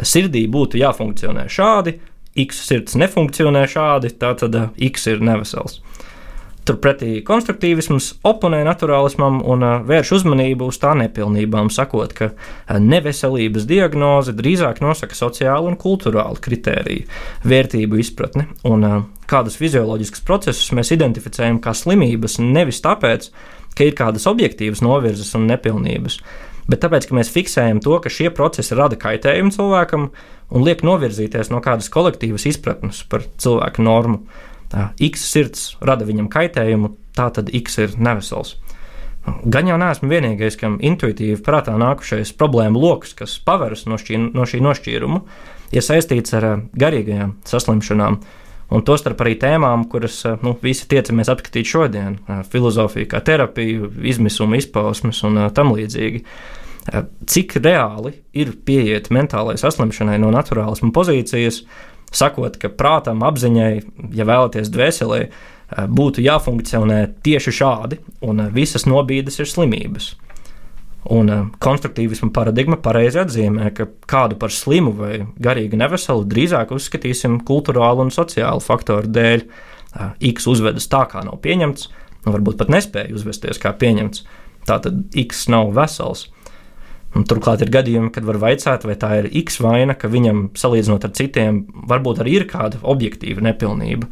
Sirdī 0.03 0.43
būtu 0.51 0.81
jāfunkcionē 0.83 1.47
šādi, 1.55 1.95
X 2.39 2.65
sirds 2.67 2.99
nefunkcionē 2.99 3.63
šādi, 3.71 4.11
tātad 4.19 4.59
X 4.91 5.07
ir 5.15 5.23
nevesels. 5.25 5.79
Turpretī 6.69 7.23
konstruktīvisms 7.25 8.11
oponē 8.29 8.59
naturālismam 8.67 9.39
un 9.49 9.63
vērš 9.89 10.11
uzmanību 10.19 10.67
uz 10.69 10.77
tā 10.83 10.91
nepilnībām, 11.01 11.71
sakot, 11.73 12.13
ka 12.13 12.29
neveselības 12.69 13.65
diagnoze 13.69 14.35
drīzāk 14.37 14.83
nosaka 14.85 15.17
sociālu 15.17 15.71
un 15.71 15.79
kultūrālu 15.81 16.37
kritēriju, 16.45 17.07
vērtību 17.49 18.01
izpratni 18.03 18.45
un 18.69 18.85
kādus 19.29 19.57
fizioloģiskus 19.61 20.25
procesus 20.29 20.75
mēs 20.77 20.93
identificējam 20.97 21.61
kā 21.65 21.73
slimības 21.77 22.37
nevis 22.43 22.83
tāpēc, 22.85 23.31
ka 23.73 23.89
ir 23.89 23.97
kādas 23.97 24.29
objektīvas 24.29 24.83
novirzes 24.85 25.33
un 25.39 25.47
nepilnības, 25.49 26.19
bet 26.69 26.83
tāpēc, 26.85 27.09
ka 27.09 27.17
mēs 27.17 27.33
fiksējam 27.33 27.81
to, 27.85 27.97
ka 28.03 28.13
šie 28.13 28.29
procesi 28.35 28.77
rada 28.77 28.99
kaitējumu 29.01 29.55
cilvēkam 29.57 30.11
un 30.53 30.69
liek 30.69 30.85
novirzīties 30.85 31.49
no 31.53 31.63
kādas 31.65 31.89
kolektīvas 31.93 32.45
izpratnes 32.51 33.05
par 33.09 33.25
cilvēku 33.41 33.89
normu. 33.89 34.21
X 34.73 35.29
sirds 35.33 35.69
rada 35.81 36.07
viņam 36.09 36.29
kaitējumu, 36.33 36.93
tā 37.17 37.29
tad 37.35 37.53
X 37.55 37.79
ir 37.85 37.95
nevesels. 37.99 38.57
Gan 39.45 39.69
jau 39.69 39.77
neesmu 39.81 40.09
vienīgais, 40.09 40.57
kam 40.61 40.79
intuitīvi 40.85 41.41
prātā 41.45 41.75
nākušais 41.81 42.33
problēmu 42.39 42.81
lokus, 42.81 43.15
kas 43.19 43.37
paveras 43.45 43.85
no 43.89 43.99
šī, 44.01 44.21
no 44.33 44.47
šī 44.49 44.61
nošķīruma, 44.65 45.23
ir 45.75 45.85
saistīts 45.85 46.33
ar 46.39 46.47
garīgajām 46.79 47.35
saslimšanām, 47.49 48.21
un 48.73 48.85
tostarp 48.85 49.21
arī 49.25 49.35
tēmām, 49.41 49.87
kuras 49.93 50.21
nu, 50.45 50.55
visi 50.63 50.89
tiecamies 50.89 51.31
apskatīt 51.33 51.69
šodien- 51.69 52.19
filozofija, 52.53 53.09
kā 53.09 53.21
terapija, 53.25 53.91
izmisuma 54.03 54.57
izpausmes 54.57 55.23
un 55.25 55.51
tam 55.55 55.75
līdzīgi. 55.77 56.25
Cik 57.29 57.59
reāli 57.61 58.15
ir 58.33 58.55
pieiet 58.65 59.11
mentālajai 59.13 59.61
saslimšanai 59.61 60.19
no 60.19 60.31
naturālisma 60.33 60.93
pozīcijas, 60.93 61.65
sakot, 62.15 62.57
ka 62.61 62.71
prātam, 62.73 63.23
apziņai, 63.27 63.73
ja 64.17 64.27
vēlaties 64.29 64.71
dvēselē, 64.73 65.21
eh, 65.29 65.85
būtu 65.89 66.25
jāfunkcionē 66.25 67.01
tieši 67.25 67.55
šādi, 67.61 68.01
un 68.25 68.41
eh, 68.45 68.51
visas 68.55 68.89
nobīdes 68.89 69.41
ir 69.41 69.51
slimības. 69.51 70.15
Un 71.09 71.31
uh, 71.31 71.45
konstruktīvisma 71.63 72.27
paradigma 72.35 72.77
pareizi 72.83 73.21
atzīmē, 73.23 73.71
ka 73.73 73.87
kādu 74.11 74.37
par 74.37 74.53
slimu 74.53 74.91
vai 74.99 75.13
garīgi 75.41 75.79
neveselu 75.79 76.27
drīzāk 76.29 76.75
uzskatīsim 76.75 77.39
kultūrālu 77.49 78.03
un 78.05 78.11
sociālu 78.13 78.61
faktoru 78.61 79.09
dēļ. 79.09 79.45
X 80.29 80.49
uzvedas 80.51 80.91
tā, 80.91 81.05
kā 81.09 81.23
nav 81.25 81.39
pieņemts, 81.47 81.87
un 82.27 82.35
varbūt 82.35 82.59
pat 82.61 82.75
nespēja 82.75 83.15
uzvesties 83.17 83.63
kā 83.63 83.73
pieņemts. 83.79 84.27
Tātad 84.69 85.17
X 85.17 85.47
nav 85.49 85.71
vesels. 85.79 86.27
Un 87.17 87.25
turklāt 87.25 87.63
ir 87.65 87.71
gadījumi, 87.73 88.11
kad 88.13 88.27
var 88.29 88.37
vaicāt, 88.43 88.85
vai 88.85 88.95
tā 89.01 89.15
ir 89.23 89.31
X 89.41 89.63
vaina, 89.65 89.97
ka 89.97 90.11
viņam, 90.13 90.51
salīdzinot 90.59 91.07
ar 91.09 91.15
citiem, 91.17 91.63
varbūt 91.89 92.21
arī 92.23 92.37
ir 92.43 92.47
kāda 92.51 92.81
objektīva 92.85 93.45
nepilnība, 93.49 94.11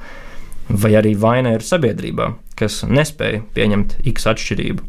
vai 0.73 0.95
arī 0.99 1.12
vaina 1.21 1.53
ir 1.55 1.65
sabiedrībā, 1.65 2.31
kas 2.59 2.81
nespēja 2.88 3.45
pieņemt 3.55 3.99
X 4.15 4.31
atšķirību. 4.33 4.87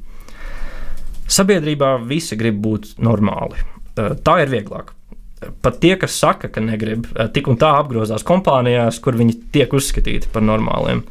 Sabiedrībā 1.28 1.98
visi 2.08 2.38
grib 2.40 2.62
būt 2.64 2.94
normāli. 3.04 3.60
Tā 3.98 4.40
ir 4.44 4.54
vieglāk. 4.54 4.94
Pat 5.62 5.82
tie, 5.84 5.94
kas 6.00 6.16
saka, 6.18 6.50
ka 6.50 6.64
negrib, 6.64 7.10
tik 7.36 7.50
un 7.52 7.60
tā 7.62 7.76
apgrozās 7.78 8.24
kompānijās, 8.26 9.02
kur 9.04 9.20
viņi 9.20 9.36
tiek 9.54 9.74
uzskatīti 9.76 10.32
par 10.34 10.46
normāliem. 10.48 11.04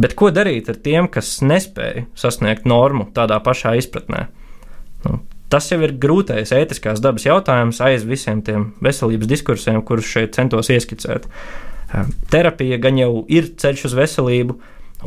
Bet 0.00 0.14
ko 0.16 0.30
darīt 0.32 0.70
ar 0.72 0.78
tiem, 0.80 1.10
kas 1.12 1.40
nespēja 1.44 2.06
sasniegt 2.16 2.64
normu 2.70 3.10
tādā 3.16 3.36
pašā 3.44 3.74
izpratnē? 3.82 4.28
Tas 5.50 5.66
jau 5.66 5.80
ir 5.82 5.96
grūtais 5.98 6.52
ētiskās 6.54 7.00
dabas 7.02 7.24
jautājums 7.26 7.80
aiz 7.82 8.04
visiem 8.06 8.38
tiem 8.46 8.68
veselības 8.84 9.26
diskursiem, 9.32 9.80
kurus 9.82 10.06
šeit 10.06 10.36
centos 10.36 10.70
ieskicēt. 10.70 11.24
Terapija 12.30 12.78
gan 12.78 12.98
jau 13.00 13.24
ir 13.26 13.48
ceļš 13.58 13.88
uz 13.88 13.96
veselību, 13.98 14.54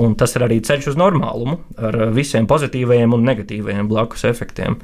un 0.03 0.17
tas 0.19 0.33
ir 0.35 0.43
arī 0.43 0.57
ceļš 0.67 0.89
uz 0.91 0.97
normālumu 0.99 1.61
ar 1.79 1.95
visiem 2.15 2.47
pozitīvajiem 2.49 3.15
un 3.15 3.23
negatīvajiem 3.23 3.87
blakus 3.87 4.25
efektiem. 4.27 4.75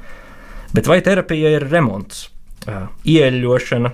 Bet 0.72 0.88
vai 0.88 1.02
terapija 1.04 1.50
ir 1.58 1.66
remonts? 1.68 2.30
Ieeļošana, 3.08 3.90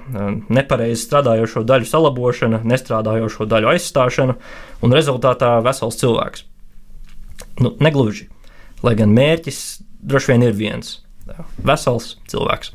nepareizi 0.55 1.01
strādājošo 1.03 1.65
daļu 1.67 1.89
salabošana, 1.91 2.61
nestrādājošo 2.67 3.47
daļu 3.51 3.73
aizstāšana 3.73 4.37
un 4.87 4.95
rezultātā 4.95 5.57
vesels 5.67 5.99
cilvēks. 5.99 6.47
Nu, 7.63 7.75
negluži. 7.83 8.29
Lai 8.87 8.95
gan 8.99 9.15
mērķis 9.17 9.61
droši 10.07 10.35
vien 10.35 10.47
ir 10.47 10.55
viens 10.59 10.95
vesels 11.62 12.14
cilvēks. 12.30 12.73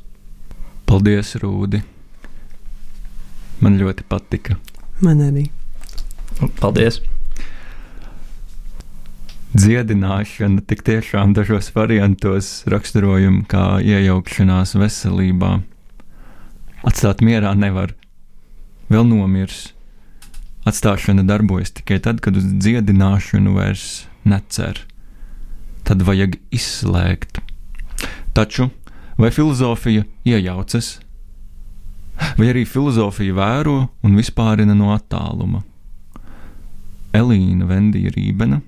Paldies, 0.89 1.35
Rūdi! 1.39 1.81
Man 3.61 3.77
ļoti 3.79 4.05
patika. 4.09 4.57
Man 5.05 5.21
arī. 5.23 5.47
Paldies! 6.59 6.99
Dziedināšana 9.51 10.63
tik 10.63 10.81
tiešām 10.87 11.33
dažos 11.35 11.73
variantos 11.75 12.61
raksturojama 12.71 13.43
kā 13.51 13.65
iejaukšanās 13.83 14.77
veselībā. 14.79 15.57
Atstāt 16.87 17.19
mierā 17.25 17.51
nevar. 17.59 17.91
Vēl 18.91 19.05
nomirs. 19.09 19.73
Atstāšana 20.67 21.25
darbojas 21.27 21.73
tikai 21.75 21.99
tad, 22.03 22.23
kad 22.23 22.39
uz 22.39 22.47
dziedināšanu 22.63 23.57
vairs 23.57 24.05
necer. 24.23 24.85
Tad 25.83 26.05
vajag 26.07 26.39
izslēgt. 26.53 27.41
Taču 28.33 28.69
vai 29.17 29.31
filozofija 29.31 30.03
iejaucas? 30.25 30.99
Vai 32.37 32.51
arī 32.51 32.65
filozofija 32.67 33.33
vēro 33.35 33.75
un 34.05 34.15
vispārina 34.15 34.75
no 34.77 34.91
attāluma? 34.95 35.63
Elīna 37.17 37.67
Vendija 37.67 38.11
Rībena 38.15 38.61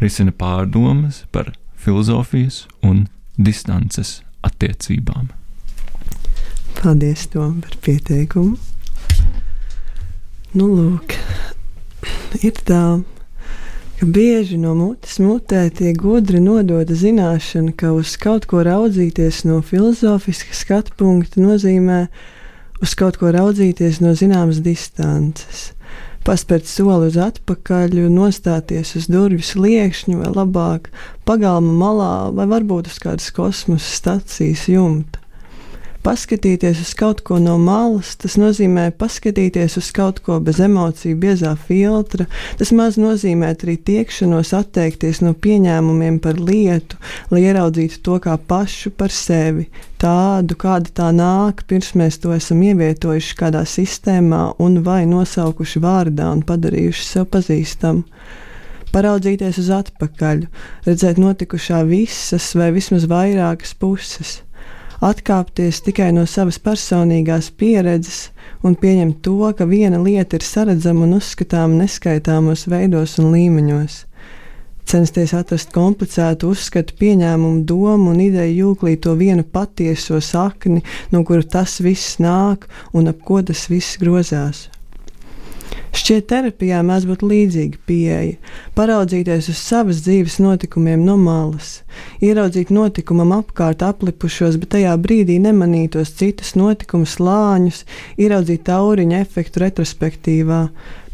risina 0.00 0.32
pārdomas 0.34 1.22
par 1.32 1.52
filozofijas 1.78 2.64
un 2.82 3.06
distances 3.38 4.20
attiecībām. 4.46 5.30
Paldies, 6.80 7.26
Tom, 7.32 7.60
par 7.64 7.76
pieteikumu. 7.84 8.56
Nu, 10.56 10.66
lūk, 10.72 11.14
ir 12.42 12.58
tā, 12.68 12.82
ka 13.96 14.06
bieži 14.06 14.58
no 14.60 14.74
mutes 14.76 15.18
mutē 15.22 15.66
tiek 15.72 15.96
gudri 16.00 16.40
nodota 16.40 16.96
zināšana, 16.96 17.72
ka 17.76 17.94
uz 17.96 18.16
kaut 18.20 18.44
ko 18.50 18.64
raudzīties 18.66 19.44
no 19.48 19.62
filozofiska 19.64 20.56
skatu 20.56 20.92
punkta 20.98 21.40
nozīmē 21.40 22.02
uz 22.84 22.92
kaut 22.98 23.16
ko 23.20 23.32
raudzīties 23.32 24.02
no 24.04 24.12
zināmas 24.18 24.60
distances 24.64 25.70
paspērt 26.26 26.66
soli 26.66 27.10
uz 27.12 27.16
atpakaļ, 27.22 27.94
nostāties 28.10 28.96
uz 28.98 29.06
durvju 29.10 29.44
sliekšņa, 29.46 30.16
vai 30.24 30.32
labāk 30.34 30.90
pagalma 31.28 31.74
malā, 31.84 32.14
vai 32.34 32.48
varbūt 32.50 32.90
uz 32.90 32.98
kādas 33.02 33.30
kosmosa 33.34 33.86
stacijas 33.86 34.66
jumta. 34.70 35.22
Paskatīties 36.06 36.78
uz 36.84 36.92
kaut 36.94 37.24
ko 37.26 37.40
no 37.42 37.56
malas, 37.58 38.12
tas 38.22 38.36
nozīmē 38.38 38.92
paskatīties 38.94 39.74
uz 39.80 39.88
kaut 39.90 40.20
ko 40.22 40.36
bez 40.38 40.60
emociju, 40.62 41.16
biezā 41.18 41.50
filtra. 41.58 42.28
Tas 42.60 42.70
maz 42.78 42.94
nozīmē 42.94 43.48
arī 43.56 43.74
tiekšanos, 43.88 44.52
atteikties 44.54 45.18
no 45.26 45.32
pieņēmumiem 45.34 46.20
par 46.22 46.38
lietu, 46.38 47.00
lai 47.34 47.42
ieraudzītu 47.48 47.98
to 48.06 48.20
kā 48.22 48.36
pašu 48.38 48.94
par 48.94 49.10
sevi, 49.10 49.66
tādu, 49.98 50.54
kāda 50.54 50.94
tā 50.94 51.10
nāk, 51.10 51.66
pirms 51.66 51.96
mēs 51.98 52.20
to 52.22 52.30
esam 52.38 52.62
ievietojuši 52.62 53.38
kādā 53.42 53.66
sistēmā 53.66 54.44
un 54.62 54.84
vai 54.86 55.02
nosaukuši 55.10 55.82
vārdā 55.82 56.30
un 56.30 56.46
padarījuši 56.46 57.10
sev 57.10 57.26
pazīstamu 57.34 58.06
paraudzīties 58.94 59.58
uz 59.60 59.74
atpakaļ, 59.82 60.46
redzēt 60.86 61.18
notikušā 61.20 61.82
visas 61.90 62.52
vai 62.56 62.70
vismaz 62.78 63.10
vairākas 63.10 63.74
puses 63.74 64.38
atkāpties 65.04 65.82
tikai 65.84 66.10
no 66.16 66.24
savas 66.30 66.58
personīgās 66.62 67.50
pieredzes 67.50 68.30
un 68.64 68.76
pieņemt 68.80 69.22
to, 69.24 69.38
ka 69.56 69.66
viena 69.68 70.00
lieta 70.02 70.38
ir 70.38 70.44
saredzama 70.46 71.06
un 71.06 71.16
uzskatāma 71.18 71.82
neskaitāmos 71.82 72.66
veidos 72.70 73.18
un 73.22 73.32
līmeņos. 73.34 74.04
Censties 74.86 75.32
atrast 75.34 75.72
komplicētu 75.74 76.52
uzskatu, 76.54 76.94
pieņēmumu, 77.00 77.64
domu 77.66 78.12
un 78.12 78.20
ideju 78.22 78.54
jūklī 78.60 78.94
to 79.02 79.16
vienu 79.18 79.42
patieso 79.42 80.20
sakni, 80.22 80.84
no 81.10 81.24
kura 81.26 81.42
tas 81.42 81.80
viss 81.82 82.20
nāk 82.22 82.68
un 82.94 83.10
ap 83.10 83.24
ko 83.26 83.42
tas 83.42 83.66
viss 83.72 83.98
grozās. 83.98 84.68
Šķiet, 85.96 86.26
terapijā 86.28 86.82
mēs 86.84 87.06
būtu 87.08 87.24
līdzīga 87.30 87.78
pieeja, 87.88 88.34
paraudzīties 88.76 89.46
uz 89.48 89.60
savas 89.62 90.02
dzīves 90.04 90.36
notikumiem 90.44 91.06
no 91.06 91.14
malas, 91.16 91.78
ieraudzīt 92.20 92.68
notikumam 92.74 93.32
apkārt 93.38 93.80
aplipušos, 93.86 94.58
bet 94.60 94.74
tajā 94.74 94.92
brīdī 95.00 95.38
nemanītos 95.40 96.12
citus 96.18 96.52
notikumu 96.58 97.08
slāņus, 97.08 97.80
ieraudzīt 98.20 98.66
tauriņa 98.68 99.22
efektu 99.24 99.64
retrospektīvā, 99.64 100.60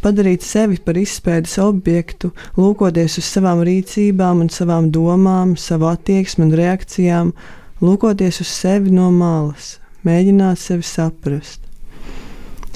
padarīt 0.03 0.43
sevi 0.43 0.83
par 0.83 0.99
izpētes 0.99 1.61
objektu, 1.63 2.33
lūkoties 2.59 3.21
uz 3.23 3.33
savām 3.39 3.63
rīcībām 3.69 4.43
un 4.43 4.51
savām 4.51 4.91
domām, 4.91 5.55
savu 5.55 5.93
attieksmi 5.95 6.49
un 6.49 6.57
reakcijām, 6.59 7.35
lūkoties 7.79 8.43
uz 8.43 8.51
sevi 8.51 8.91
no 8.99 9.13
malas, 9.15 9.77
mēģināt 10.03 10.59
sevi 10.59 10.91
saprast. 10.91 11.62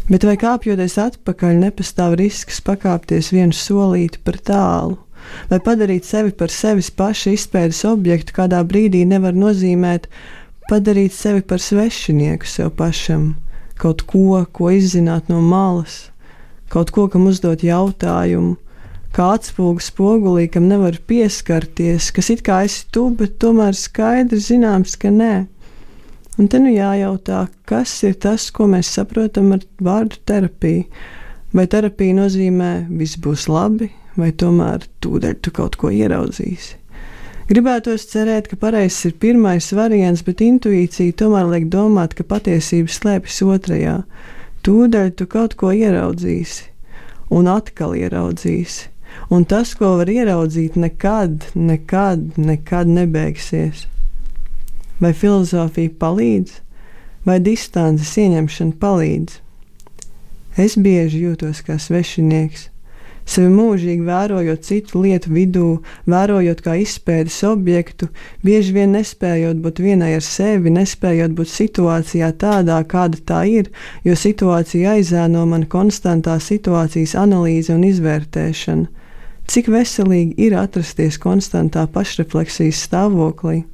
Bet 0.06 0.22
vai 0.22 0.36
kāpjoties 0.38 0.94
atpakaļ, 1.02 1.56
nepastāv 1.64 2.12
risks 2.20 2.60
pakāpties 2.62 3.32
vienu 3.34 3.56
solīti 3.56 4.20
par 4.22 4.36
tālu? 4.38 5.00
Vai 5.50 5.58
padarīt 5.58 6.06
sevi 6.06 6.30
par 6.30 6.52
sevis 6.54 6.92
paša 6.94 7.32
izpētes 7.34 7.80
objektu 7.90 8.36
kādā 8.36 8.60
brīdī 8.62 9.00
nevar 9.02 9.34
nozīmēt 9.34 10.06
padarīt 10.70 11.14
sevi 11.14 11.42
par 11.42 11.58
svešinieku 11.62 12.46
sev 12.46 12.70
pašam, 12.78 13.32
kaut 13.82 14.04
ko, 14.06 14.44
ko 14.46 14.70
izzināt 14.70 15.26
no 15.32 15.40
malas, 15.42 16.12
kaut 16.70 16.94
ko, 16.94 17.08
kam 17.10 17.26
uzdot 17.26 17.66
jautājumu, 17.66 18.54
kā 19.16 19.32
atspūgu 19.34 19.82
spogulī, 19.82 20.46
kam 20.52 20.70
nevar 20.70 21.00
pieskarties, 21.10 22.12
kas 22.14 22.30
it 22.34 22.46
kā 22.46 22.62
esi 22.68 22.84
tu, 22.94 23.08
bet 23.10 23.40
tomēr 23.42 23.74
skaidri 23.74 24.38
zināms, 24.38 24.94
ka 25.00 25.10
nē. 25.10 25.34
Un 26.36 26.50
te 26.52 26.58
nu 26.60 26.68
jājautā, 26.68 27.46
kas 27.64 27.92
ir 28.04 28.18
tas, 28.20 28.50
ko 28.52 28.66
mēs 28.68 28.90
saprotam 28.92 29.54
ar 29.56 29.62
vārdu 29.80 30.18
terapija. 30.28 30.84
Vai 31.56 31.64
terapija 31.72 32.16
nozīmē, 32.18 32.72
viss 32.92 33.16
būs 33.24 33.46
labi, 33.48 33.88
vai 34.20 34.34
tomēr 34.36 34.84
tūdaļ 35.00 35.38
tu 35.40 35.52
kaut 35.56 35.78
ko 35.80 35.88
ieraudzīsi? 35.88 36.76
Gribētos 37.48 38.04
cerēt, 38.10 38.50
ka 38.50 38.58
pareizs 38.60 39.06
ir 39.08 39.14
pirmais 39.22 39.70
variants, 39.72 40.24
bet 40.26 40.42
intuīcija 40.44 41.14
tomēr 41.22 41.48
liek 41.54 41.70
domāt, 41.72 42.16
ka 42.18 42.26
patiesība 42.26 42.90
slēpjas 42.90 43.40
otrajā. 43.46 43.96
Tūdaļ 44.66 45.12
tu 45.16 45.28
kaut 45.30 45.54
ko 45.56 45.70
ieraudzīsi, 45.72 46.66
un 47.32 47.48
atkal 47.48 47.94
ieraudzīsi, 47.96 48.90
un 49.32 49.46
tas, 49.48 49.76
ko 49.78 49.94
var 50.02 50.10
ieraudzīt, 50.10 50.76
nekad, 50.76 51.52
nekad, 51.54 52.34
nekad 52.36 52.90
nebeigsies. 52.90 53.86
Vai 54.96 55.12
filozofija 55.12 55.92
palīdz, 56.00 56.54
vai 57.28 57.36
distances 57.44 58.14
ieņemšana 58.16 58.78
palīdz? 58.80 59.34
Es 60.56 60.78
bieži 60.80 61.18
jūtos 61.20 61.60
kā 61.66 61.76
svešinieks, 61.76 62.70
sevi 63.28 63.50
mūžīgi 63.52 64.06
vērojot 64.06 64.64
citu 64.64 65.02
lietu 65.04 65.34
vidū, 65.36 65.66
vērojot 66.08 66.62
kā 66.64 66.78
izpētes 66.80 67.36
objektu, 67.44 68.08
bieži 68.40 68.72
vien 68.78 68.96
nespējot 68.96 69.60
būt 69.60 69.84
vienai 69.84 70.14
ar 70.16 70.24
sevi, 70.24 70.72
nespējot 70.72 71.36
būt 71.36 71.52
situācijā 71.52 72.32
tādā, 72.40 72.80
kāda 72.88 73.20
tā 73.28 73.44
ir, 73.52 73.68
jo 74.00 74.16
situācija 74.16 74.96
aizēno 74.96 75.44
man 75.52 75.68
konstantā 75.68 76.40
situācijas 76.40 77.18
analīze 77.20 77.76
un 77.76 77.84
izvērtēšana. 77.84 78.88
Cik 79.46 79.68
veselīgi 79.70 80.40
ir 80.48 80.56
atrasties 80.58 81.20
konstantā 81.20 81.84
pašrefleksijas 81.92 82.80
stāvoklī? 82.88 83.66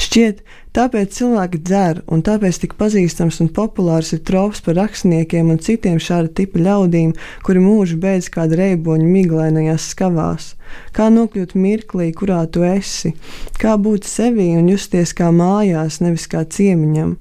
Šķiet, 0.00 0.40
tāpēc 0.76 1.12
cilvēki 1.16 1.60
dzer, 1.66 2.00
un 2.12 2.22
tāpēc 2.24 2.58
tik 2.62 2.74
pazīstams 2.80 3.40
un 3.44 3.50
populārs 3.56 4.12
ir 4.16 4.22
trops 4.26 4.62
par 4.64 4.76
rakstniekiem 4.78 5.50
un 5.52 5.60
citiem 5.62 5.98
šāda 6.02 6.30
tipa 6.40 6.60
ļaudīm, 6.62 7.14
kuri 7.46 7.62
mūžu 7.64 7.98
beidz 8.02 8.30
kāda 8.32 8.58
reiboņa 8.60 9.08
miglainajās 9.08 9.90
skavās. 9.94 10.52
Kā 10.96 11.08
nokļūt 11.12 11.56
mirklī, 11.58 12.10
kurā 12.16 12.44
tu 12.52 12.64
esi, 12.66 13.14
kā 13.60 13.76
būt 13.80 14.08
sevi 14.08 14.52
un 14.58 14.70
justies 14.70 15.14
kā 15.16 15.32
mājās, 15.34 16.00
nevis 16.04 16.28
kā 16.30 16.44
ciemiņam, 16.44 17.16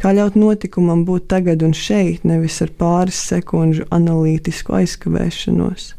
kā 0.00 0.14
ļaut 0.16 0.38
notikumam 0.38 1.06
būt 1.08 1.28
tagad 1.32 1.64
un 1.66 1.74
šeit, 1.76 2.26
nevis 2.28 2.60
ar 2.64 2.72
pāris 2.78 3.18
sekundžu 3.32 3.88
analītisku 3.94 4.78
aizkavēšanos. 4.82 5.92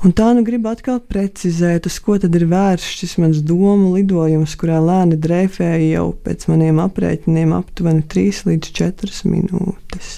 Un 0.00 0.14
tā 0.16 0.30
nu 0.32 0.40
gribu 0.46 0.70
atkal 0.70 0.96
precizēt, 1.04 1.84
uz 1.84 1.98
ko 2.00 2.14
tad 2.20 2.32
ir 2.38 2.46
vērsts 2.48 3.02
šis 3.02 3.18
mans 3.20 3.42
domu 3.44 3.90
lidojums, 3.98 4.54
kurā 4.56 4.78
lēni 4.80 5.18
dreifēja 5.20 5.90
jau 5.90 6.06
pēc 6.24 6.46
maniem 6.48 6.80
aprēķiniem 6.80 7.52
aptuveni 7.52 8.06
3 8.14 8.46
līdz 8.48 8.70
4 8.78 9.28
minūtes. 9.28 10.14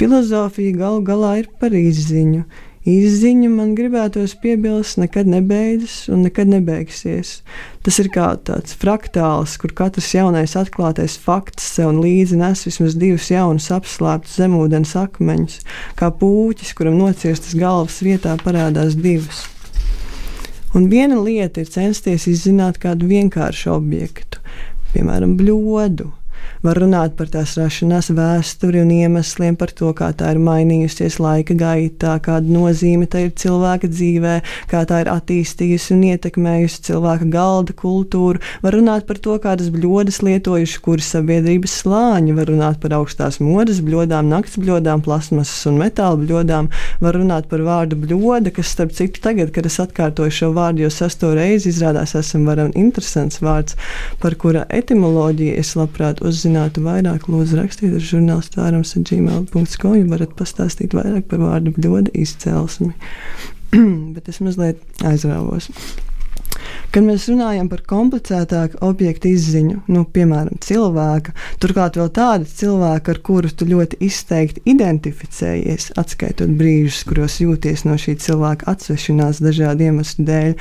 Filozofija 0.00 0.78
galu 0.80 1.04
galā 1.04 1.34
ir 1.42 1.50
par 1.60 1.76
izziņu, 1.76 2.46
Izziņa 2.86 3.48
man 3.50 3.72
gribētos 3.74 4.36
piebilst, 4.38 4.94
nekad 5.02 5.26
nebeidzas 5.26 6.04
un 6.14 6.20
nekad 6.22 6.46
nebeigsies. 6.46 7.40
Tas 7.82 7.96
ir 7.98 8.06
kā 8.14 8.28
tāds 8.46 8.76
fraktāls, 8.78 9.56
kur 9.58 9.72
katrs 9.74 10.12
jaunais 10.14 10.54
atklātais 10.54 11.16
fakts 11.18 11.66
sev 11.74 11.90
līdzi 11.98 12.38
nes 12.38 12.62
vismaz 12.68 12.94
divus 12.94 13.26
jaunus 13.32 13.66
apslēptus 13.74 14.36
zemūdens 14.38 14.94
akmeņus, 15.02 15.58
kā 15.98 16.12
pūķis, 16.20 16.70
kuram 16.78 17.00
nocirstas 17.00 17.58
galvas 17.58 17.98
vietā 18.06 18.36
parādās 18.44 18.94
divas. 18.94 19.42
Un 20.76 20.86
viena 20.92 21.18
lieta 21.18 21.64
ir 21.64 21.72
censties 21.72 22.28
izzināt 22.30 22.78
kādu 22.78 23.10
vienkāršu 23.10 23.74
objektu, 23.74 24.38
piemēram, 24.94 25.34
bļodu 25.40 26.12
Var 26.64 26.78
runāt 26.80 27.16
par 27.18 27.28
tās 27.28 27.52
rašanās 27.58 28.08
vēsturi 28.16 28.80
un 28.80 28.90
iemesliem, 28.94 29.56
par 29.60 29.70
to, 29.76 29.90
kā 29.96 30.08
tā 30.16 30.30
ir 30.32 30.40
mainījusies 30.40 31.18
laika 31.20 31.56
gaitā, 31.58 32.14
kāda 32.24 32.48
nozīme 32.48 33.04
tai 33.10 33.26
ir 33.26 33.34
cilvēka 33.36 33.90
dzīvē, 33.92 34.36
kā 34.70 34.82
tā 34.88 35.02
ir 35.04 35.10
attīstījusi 35.12 35.92
un 35.96 36.04
ietekmējusi 36.12 36.82
cilvēka 36.88 37.28
galda 37.34 37.76
kultūru. 37.76 38.40
Var 38.64 38.76
runāt 38.78 39.06
par 39.08 39.20
to, 39.22 39.36
kādas 39.42 39.68
bļodas 39.74 40.22
lietojuši 40.24 40.80
kuri 40.84 41.04
sabiedrības 41.04 41.76
slāņi. 41.82 42.34
Var 42.38 42.50
runāt 42.52 42.80
par 42.82 42.96
augstās 42.98 43.38
modes 43.44 43.82
bļodām, 43.84 44.30
nakts 44.32 44.56
bļodām, 44.62 45.04
plasmasas 45.04 45.68
un 45.68 45.80
metāla 45.82 46.16
bļodām. 46.22 46.70
Var 47.04 47.20
runāt 47.20 47.50
par 47.52 47.64
vārdu 47.66 48.00
bļoda, 48.00 48.54
kas, 48.56 48.72
starp 48.72 48.96
citu, 48.96 49.20
tagad, 49.28 49.52
kad 49.54 49.68
es 49.68 49.78
atkārtoju 49.84 50.32
šo 50.40 50.50
vārdu 50.56 50.86
jau 50.86 50.92
sesto 50.94 51.34
reizi, 51.36 51.70
izrādās 51.74 52.16
esam 52.16 52.48
varam 52.48 52.72
interesants 52.78 53.42
vārds, 53.44 53.76
par 54.22 54.38
kura 54.40 54.64
etimoloģiju 54.72 55.60
es 55.60 55.76
labprāt 55.76 56.24
uzzinātu 56.24 56.45
uzzinātu 56.46 56.84
vairāk, 56.84 57.26
lūdzu 57.26 57.58
rakstiet 57.58 57.94
uz 57.98 58.04
žurnālistu 58.06 58.60
vārams 58.60 58.94
gmail.com, 58.94 59.94
ja 59.98 60.06
varat 60.06 60.34
pastāstīt 60.38 60.94
vairāk 60.94 61.26
par 61.26 61.42
vārdu 61.42 61.72
bļoda 61.74 62.12
izcelsmi. 62.14 62.92
Bet 64.14 64.28
es 64.30 64.38
mazliet 64.38 64.78
aizrāvos. 65.02 65.72
Kad 66.94 67.02
mēs 67.02 67.26
runājam 67.28 67.66
par 67.68 67.82
komplicētāku 67.88 68.78
objektu 68.86 69.28
izziņu, 69.34 69.80
nu, 69.90 70.04
piemēram, 70.06 70.54
cilvēka, 70.62 71.34
turklāt 71.60 71.98
vēl 71.98 72.12
tādu 72.14 72.46
cilvēku, 72.46 73.12
ar 73.12 73.20
kuru 73.26 73.50
tu 73.50 73.66
ļoti 73.68 73.98
izteikti 74.06 74.62
identificējies, 74.70 75.90
atskaitot 75.98 76.54
brīžus, 76.56 77.02
kuros 77.10 77.40
jūties 77.42 77.84
no 77.88 77.98
šī 78.00 78.16
cilvēka 78.22 78.70
atsvešanās 78.70 79.42
dažādu 79.44 79.90
iemeslu 79.90 80.28
dēļ, 80.30 80.54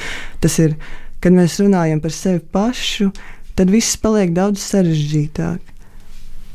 tas 0.44 0.58
ir, 0.66 0.76
kad 1.22 1.38
mēs 1.38 1.62
runājam 1.62 2.02
par 2.04 2.18
sevi 2.18 2.42
pašu, 2.58 3.14
tad 3.56 3.72
viss 3.72 4.02
paliek 4.02 4.34
daudz 4.36 4.66
sarežģītāk. 4.66 5.75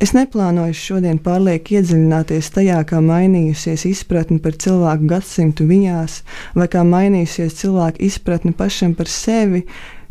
Es 0.00 0.14
neplānoju 0.16 0.72
šodien 0.72 1.18
pārlieku 1.20 1.74
iedziļināties 1.76 2.46
tajā, 2.54 2.78
kā 2.88 3.02
mainījusies 3.04 3.82
izpratne 3.84 4.38
par 4.40 4.54
cilvēku 4.56 5.08
gadsimtu 5.10 5.66
viņās, 5.68 6.14
vai 6.56 6.66
kā 6.72 6.80
mainījusies 6.88 7.58
cilvēku 7.58 8.00
izpratne 8.06 8.54
pašam 8.56 8.94
par 8.96 9.10
sevi. 9.12 9.66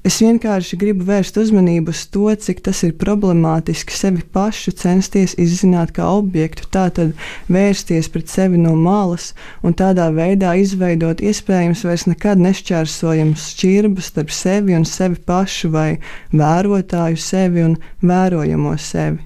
Es 0.05 0.19
vienkārši 0.21 0.77
gribu 0.79 1.07
vērst 1.07 1.39
uzmanību 1.41 1.89
uz 1.89 2.03
to, 2.13 2.27
cik 2.45 2.61
tas 2.67 2.83
ir 2.85 2.93
problemātiski 3.01 3.97
sevi 3.97 4.21
pašu 4.37 4.75
censties 4.77 5.33
izzināt 5.41 5.95
kā 5.97 6.05
objektu, 6.19 6.69
tātad 6.69 7.17
vērsties 7.49 8.11
pret 8.13 8.29
sevi 8.29 8.61
no 8.61 8.75
malas 8.77 9.31
un 9.65 9.73
tādā 9.73 10.11
veidā 10.13 10.53
izveidot 10.61 11.25
iespējams 11.25 11.81
vairs 11.89 12.05
nekad 12.11 12.45
nešķērsojamus 12.45 13.49
šķirbus 13.55 14.13
starp 14.13 14.37
sevi 14.37 14.77
un 14.77 14.85
sevi 14.85 15.17
pašu 15.33 15.73
vai 15.73 15.89
vērotāju 16.29 17.17
sevi 17.25 17.65
un 17.71 17.75
vērojamo 18.05 18.77
sevi. 18.77 19.25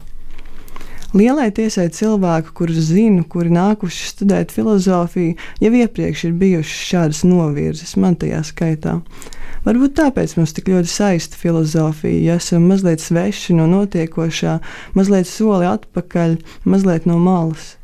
Lielai 1.13 1.51
tiesai 1.53 1.91
cilvēku, 1.93 2.55
kurus 2.57 2.87
zinu, 2.87 3.21
kuri 3.29 3.51
nākuši 3.53 4.07
studēt 4.09 4.49
filozofiju, 4.49 5.35
jau 5.61 5.71
iepriekš 5.77 6.23
ir 6.25 6.33
bijušas 6.39 6.87
šādas 6.89 7.19
novirzes, 7.29 7.91
man 8.01 8.17
tajā 8.17 8.39
skaitā. 8.47 8.95
Varbūt 9.67 9.93
tāpēc 9.99 10.33
mums 10.39 10.55
tik 10.57 10.71
ļoti 10.73 10.89
saista 10.89 11.37
filozofija, 11.37 12.17
ja 12.31 12.39
esam 12.41 12.65
mazliet 12.71 13.03
sveši 13.03 13.53
no 13.59 13.69
notiekošā, 13.69 14.57
mazliet 14.97 15.29
soli 15.29 15.69
atpakaļ, 15.69 16.39
mazliet 16.65 17.05
no 17.05 17.19
malas. 17.21 17.75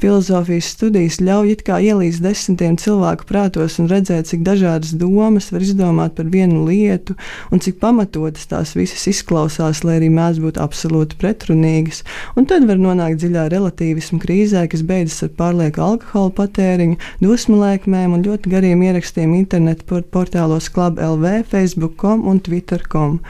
Filozofijas 0.00 0.70
studijas 0.72 1.18
ļauj 1.20 1.50
it 1.52 1.62
kā 1.66 1.76
ielīst 1.84 2.22
desmitiem 2.24 2.78
cilvēku 2.80 3.26
prātos 3.28 3.74
un 3.82 3.90
redzēt, 3.90 4.30
cik 4.30 4.40
dažādas 4.46 4.94
domas 4.96 5.50
var 5.52 5.60
izdomāt 5.60 6.14
par 6.16 6.30
vienu 6.32 6.62
lietu, 6.64 7.18
un 7.52 7.60
cik 7.60 7.76
pamatotas 7.82 8.48
tās 8.48 8.72
visas 8.78 9.04
izklausās, 9.12 9.82
lai 9.84 9.98
arī 9.98 10.08
mēdz 10.14 10.40
būt 10.40 10.62
absolūti 10.64 11.20
pretrunīgas. 11.20 12.00
Un 12.32 12.48
tad 12.48 12.64
var 12.70 12.80
nonākt 12.80 13.20
dziļā 13.20 13.44
relativismu 13.52 14.22
krīzē, 14.24 14.64
kas 14.72 14.86
beidzas 14.88 15.28
ar 15.28 15.34
pārlieku 15.36 15.84
alkohola 15.84 16.32
patēriņu, 16.40 16.96
dusmu 17.20 17.60
lēkmēm 17.60 18.16
un 18.16 18.24
ļoti 18.24 18.56
gariem 18.56 18.88
ierakstiem 18.88 19.36
internetu 19.36 20.00
portālos 20.08 20.72
Club.lv, 20.72 21.42
Facebook.com 21.52 22.24
un 22.24 22.40
Twitter.com. 22.40 23.20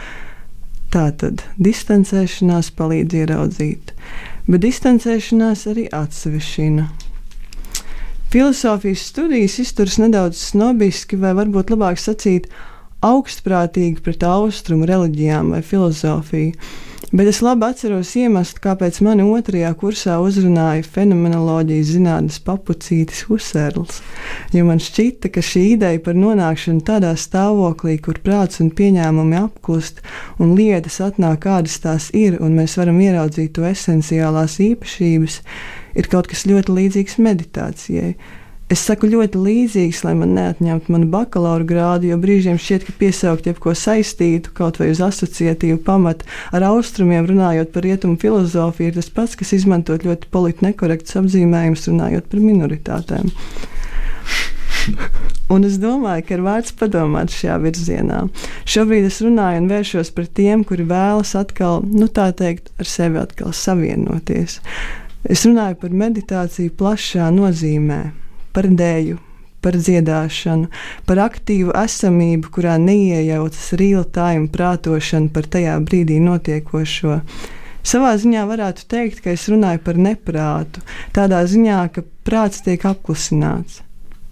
Tātad 0.95 1.43
distancēšanās 1.59 2.71
palīdz 2.79 3.25
ieraudzīt 3.25 3.97
bet 4.51 4.65
distancēšanās 4.65 5.65
arī 5.71 5.87
atsvešina. 5.95 6.89
Filozofijas 8.31 9.07
studijas 9.11 9.57
izturas 9.63 9.97
nedaudz 10.03 10.39
snobiski, 10.51 11.19
vai 11.19 11.33
varbūt 11.39 11.73
labāk 11.75 11.99
sakīt, 11.99 12.47
augstprātīgi 13.07 14.03
pret 14.05 14.23
austrumu 14.27 14.87
reliģijām 14.91 15.55
vai 15.55 15.63
filozofiju 15.67 16.55
Bet 17.11 17.27
es 17.27 17.41
labi 17.43 17.67
atceros 17.67 18.13
iemeslu, 18.15 18.61
kāpēc 18.63 19.01
mani 19.03 19.25
otrajā 19.27 19.73
kursā 19.81 20.21
uzrunāja 20.23 20.85
fenomenoloģijas 20.87 21.89
zinātnes 21.97 22.37
papucītis 22.47 23.25
Husserls. 23.27 23.97
Jo 24.55 24.63
man 24.69 24.79
šķita, 24.79 25.33
ka 25.35 25.43
šī 25.43 25.65
ideja 25.73 25.99
par 26.05 26.15
nonākšanu 26.15 26.85
tādā 26.87 27.11
stāvoklī, 27.19 27.97
kur 28.05 28.21
prāts 28.23 28.63
un 28.63 28.71
pieņēmumi 28.79 29.41
apklust 29.41 29.99
un 30.39 30.55
lietas 30.55 31.01
atnāk 31.03 31.43
kādas 31.49 31.81
tās 31.83 32.13
ir, 32.15 32.39
un 32.39 32.55
mēs 32.61 32.79
varam 32.79 33.03
ieraudzīt 33.03 33.57
to 33.59 33.67
esenciālās 33.67 34.61
īpašības, 34.71 35.41
ir 35.99 36.11
kaut 36.15 36.31
kas 36.31 36.47
ļoti 36.47 36.79
līdzīgs 36.79 37.19
meditācijai. 37.27 38.15
Es 38.71 38.85
saku 38.87 39.09
ļoti 39.11 39.35
līdzīgs, 39.35 40.05
lai 40.07 40.13
man 40.15 40.37
neatņemtu 40.37 40.93
manu 40.95 41.09
bakalaura 41.11 41.65
grādu, 41.67 42.07
jo 42.07 42.19
brīžiem 42.23 42.55
šķiet, 42.55 42.85
ka 42.87 42.93
piesaukt 43.01 43.49
jebko 43.51 43.73
saistītu, 43.75 44.53
kaut 44.55 44.79
vai 44.79 44.93
uz 44.93 45.01
asociatīvu 45.03 45.81
pamatu 45.83 46.29
ar 46.55 46.69
austrumiem, 46.69 47.27
runājot 47.27 47.73
par 47.75 47.83
rietumu 47.83 48.15
filozofiju, 48.23 48.93
ir 48.93 49.01
tas 49.01 49.11
pats, 49.17 49.35
kas 49.41 49.51
izmantot 49.57 50.07
ļoti 50.07 50.31
politi 50.31 50.69
nekorektus 50.69 51.19
apzīmējumus, 51.19 51.89
runājot 51.91 52.31
par 52.31 52.45
minoritātēm. 52.45 53.35
Un 55.51 55.67
es 55.67 55.81
domāju, 55.83 56.29
ka 56.29 56.39
ir 56.39 56.47
vērts 56.47 56.79
padomāt 56.79 57.35
šajā 57.35 57.59
virzienā. 57.67 58.23
Šobrīd 58.71 59.11
es 59.11 59.19
runāju 59.27 59.65
un 59.65 59.69
vēršos 59.75 60.15
par 60.15 60.31
tiem, 60.39 60.63
kuri 60.63 60.87
vēlas 60.87 61.35
atkal, 61.43 61.83
nu 61.91 62.07
tā 62.07 62.31
teikt, 62.39 62.71
ar 62.79 62.87
sevi 62.87 63.27
savienoties. 63.51 64.61
Es 65.27 65.43
runāju 65.43 65.83
par 65.83 66.03
meditāciju 66.07 66.79
plašā 66.79 67.35
nozīmē 67.35 68.03
par 68.57 68.69
dēļu, 68.81 69.19
par 69.65 69.77
dziedāšanu, 69.77 70.71
par 71.07 71.23
aktīvu 71.27 71.75
esamību, 71.77 72.53
kurā 72.55 72.77
neiejaucas 72.81 73.73
real-time 73.81 74.49
prātošana 74.53 75.33
par 75.35 75.49
tajā 75.53 75.77
brīdī 75.85 76.21
notiekošo. 76.25 77.21
Savā 77.81 78.13
ziņā 78.21 78.43
varētu 78.49 78.85
teikt, 78.93 79.23
ka 79.25 79.33
es 79.33 79.47
runāju 79.49 79.81
par 79.85 80.01
neprātu, 80.01 80.83
tādā 81.17 81.41
ziņā, 81.49 81.85
ka 81.95 82.05
prāts 82.29 82.61
tiek 82.67 82.85
apklusināts. 82.89 83.81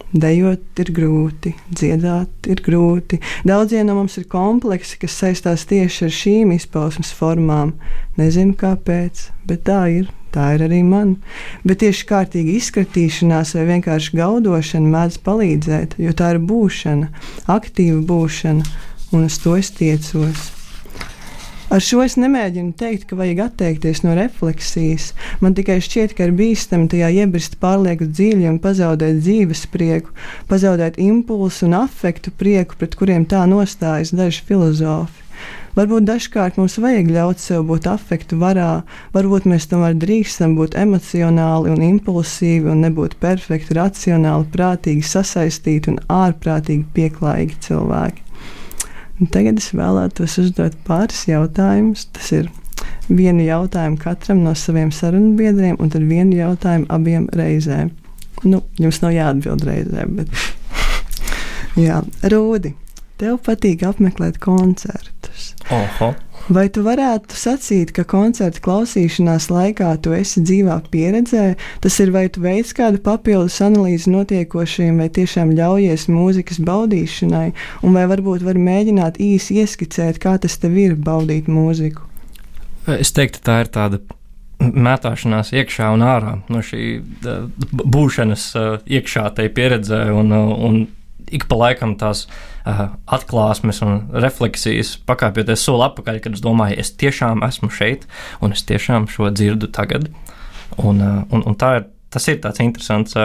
Dejot 0.09 0.81
ir 0.81 0.91
grūti, 0.97 1.51
dziedāt 1.69 2.49
ir 2.49 2.63
grūti. 2.65 3.19
Daudziem 3.45 3.91
no 3.91 3.99
mums 3.99 4.17
ir 4.17 4.25
kompleksi, 4.33 4.97
kas 5.03 5.19
saistās 5.21 5.67
tieši 5.69 6.07
ar 6.07 6.15
šīm 6.21 6.55
izpausmes 6.57 7.13
formām. 7.13 7.75
Nezinu 8.17 8.57
kāpēc, 8.57 9.27
bet 9.45 9.67
tā 9.69 9.83
ir. 9.99 10.09
Tā 10.35 10.51
ir 10.57 10.67
arī 10.67 10.83
man. 10.85 11.17
Bet 11.65 11.81
tieši 11.85 12.05
kārtīga 12.11 12.59
izskatīšanās 12.59 13.55
vai 13.57 13.65
vienkārši 13.73 14.19
gaudošana 14.19 14.93
mēdz 14.93 15.19
palīdzēt, 15.25 15.97
jo 16.03 16.13
tā 16.17 16.35
ir 16.35 16.45
būšana, 16.51 17.09
aktīva 17.57 18.03
būšana, 18.13 18.79
un 19.17 19.27
uz 19.31 19.41
to 19.41 19.57
es 19.57 19.73
tiecos. 19.73 20.53
Ar 21.69 21.83
šo 21.85 22.01
es 22.01 22.15
nemēģinu 22.17 22.73
teikt, 22.81 23.03
ka 23.11 23.17
vajag 23.19 23.43
atteikties 23.45 24.01
no 24.01 24.15
refleksijas. 24.17 25.11
Man 25.45 25.53
tikai 25.57 25.77
šķiet, 25.85 26.15
ka 26.17 26.25
ir 26.25 26.33
bīstami 26.37 26.89
tajā 26.89 27.11
iebrist 27.23 27.59
pārlieku 27.61 28.09
dziļi 28.09 28.49
un 28.49 28.57
pazaudēt 28.65 29.21
dzīves 29.21 29.67
prieku, 29.69 30.15
pazaudēt 30.49 30.97
impulsu 31.05 31.69
un 31.69 31.77
afektu 31.83 32.33
prieku, 32.33 32.81
pret 32.81 32.97
kuriem 32.97 33.29
tā 33.29 33.45
nostājas 33.53 34.17
daži 34.17 34.47
filozofi. 34.49 35.28
Varbūt 35.79 36.09
dažkārt 36.09 36.57
mums 36.59 36.75
vajag 36.83 37.11
ļaut 37.15 37.39
sev 37.39 37.69
būt 37.69 37.85
afektu 37.87 38.35
varā, 38.41 38.83
varbūt 39.15 39.45
mēs 39.47 39.69
tomēr 39.71 39.93
drīkstam 39.95 40.57
būt 40.59 40.75
emocionāli 40.75 41.71
un 41.71 41.85
impulsīvi 41.87 42.73
un 42.73 42.81
nebūt 42.83 43.15
perfekti, 43.23 43.77
racionāli, 43.79 44.49
prātīgi 44.51 45.07
sasaistīti 45.07 45.93
un 45.93 46.01
ārprātīgi 46.11 46.83
pieklājīgi 46.97 47.61
cilvēki. 47.69 48.25
Un 49.19 49.31
tagad 49.35 49.61
es 49.63 49.71
vēlētos 49.75 50.35
uzdot 50.43 50.75
pāris 50.87 51.25
jautājumus. 51.31 52.09
Tas 52.15 52.33
ir 52.35 52.49
vienu 53.07 53.47
jautājumu 53.47 54.01
katram 54.03 54.43
no 54.43 54.55
saviem 54.59 54.91
sarunbiedriem, 54.95 55.77
un 55.79 55.93
tad 55.95 56.07
vienu 56.11 56.41
jautājumu 56.41 56.91
abiem 56.95 57.29
reizēm. 57.39 57.93
Nu, 58.47 58.65
jums 58.83 58.99
nav 59.03 59.15
jāatbild 59.15 59.63
reizē, 59.67 60.09
bet. 60.11 60.35
Jā, 61.87 62.03
Rūdi, 62.35 62.75
tev 63.23 63.39
patīk 63.47 63.87
apmeklēt 63.87 64.43
koncertu. 64.43 65.18
Oho. 65.75 66.15
Vai 66.49 66.65
tu 66.73 66.81
varētu 66.87 67.37
sacīt, 67.37 67.91
ka 67.93 68.07
koncerta 68.09 68.63
klausīšanās 68.65 69.51
laikā 69.53 69.91
tu 70.01 70.15
esi 70.17 70.41
dzīvā 70.41 70.79
pieredzē? 70.89 71.45
Tas 71.85 71.99
ir 72.01 72.13
vai 72.15 72.25
tu 72.33 72.41
veic 72.45 72.71
kādu 72.77 73.03
papildus 73.05 73.59
analīzi 73.65 74.09
notiekošajiem, 74.15 75.03
vai 75.03 75.11
tiešām 75.13 75.53
ļaujies 75.59 76.07
mūzikas 76.09 76.63
baudīšanai, 76.65 77.49
un 77.85 77.99
vai 77.99 78.07
varbūt 78.09 78.47
var 78.49 78.61
mēģināt 78.61 79.21
īsi 79.21 79.61
ieskicēt, 79.61 80.23
kā 80.23 80.39
tas 80.41 80.57
tev 80.63 80.79
ir 80.81 80.97
baudīt 80.97 81.51
mūziku? 81.53 82.07
Es 82.97 83.13
teiktu, 83.13 83.45
tā 83.45 83.61
ir 83.67 83.69
tāda 83.75 84.01
mētāšanās 84.59 85.53
iekšā 85.55 85.93
un 85.95 86.03
ārā 86.03 86.39
no 86.51 86.63
šī 86.65 86.85
būšanas 87.69 88.51
iekšā 88.89 89.29
tajā 89.37 89.53
pieredzē, 89.55 90.01
un, 90.17 90.33
un 90.33 90.81
ik 91.35 91.49
pa 91.51 91.59
laikam 91.63 91.97
tās 92.01 92.27
atklāsmes 92.65 93.83
un 93.87 94.01
refleksijas 94.13 94.97
pakāpjoties 95.09 95.65
soli 95.65 95.87
atpakaļ, 95.89 96.23
kad 96.25 96.37
es 96.37 96.45
domāju, 96.45 96.79
es 96.81 96.93
tiešām 97.01 97.45
esmu 97.47 97.71
šeit, 97.73 98.09
un 98.45 98.57
es 98.57 98.65
tiešām 98.69 99.09
šo 99.13 99.31
dzirdu 99.33 99.71
tagad. 99.73 100.11
Un, 100.77 101.01
un, 101.03 101.45
un 101.45 101.57
tā 101.59 101.79
ir, 101.79 101.87
tas 102.13 102.29
ir 102.29 102.43
tāds 102.45 102.61
interesants. 102.65 103.17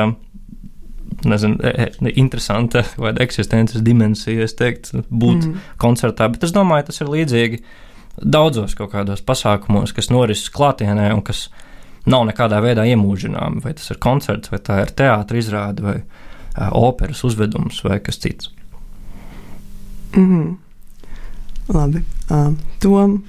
Nezinu, 1.23 1.59
e, 1.63 1.85
e, 1.85 2.11
interesanta 2.19 2.81
vai 2.99 3.11
eksistences 3.23 3.83
dimensija, 3.85 4.43
es 4.43 4.55
teiktu, 4.59 5.03
būt 5.07 5.45
mm. 5.45 5.67
koncertā, 5.79 6.25
bet 6.33 6.43
es 6.43 6.51
domāju, 6.55 6.87
tas 6.89 6.99
ir 7.03 7.11
līdzīgi 7.13 7.59
uh, 7.59 7.67
daudzos 8.21 8.75
kaut 8.77 8.93
kādos 8.93 9.23
pasākumos, 9.25 9.93
kas 9.95 10.11
norisinās 10.13 10.53
klātienē 10.53 11.09
un 11.15 11.23
kas 11.25 11.47
nav 12.09 12.25
nekādā 12.27 12.59
veidā 12.63 12.85
iemūžināmi. 12.91 13.63
Vai 13.63 13.73
tas 13.77 13.89
ir 13.93 13.99
koncerts, 14.03 14.51
vai 14.51 14.59
tā 14.63 14.81
ir 14.83 14.93
teātris 14.97 15.47
izrāde, 15.47 15.85
vai 15.85 15.95
uh, 16.01 16.32
operas 16.71 17.23
uzvedums, 17.23 17.83
vai 17.83 17.99
kas 17.99 18.19
cits. 18.19 18.51
Mm 20.15 20.29
-hmm. 20.29 20.57
Labi, 21.73 22.03
uh, 22.29 22.53
Tom. 22.79 23.23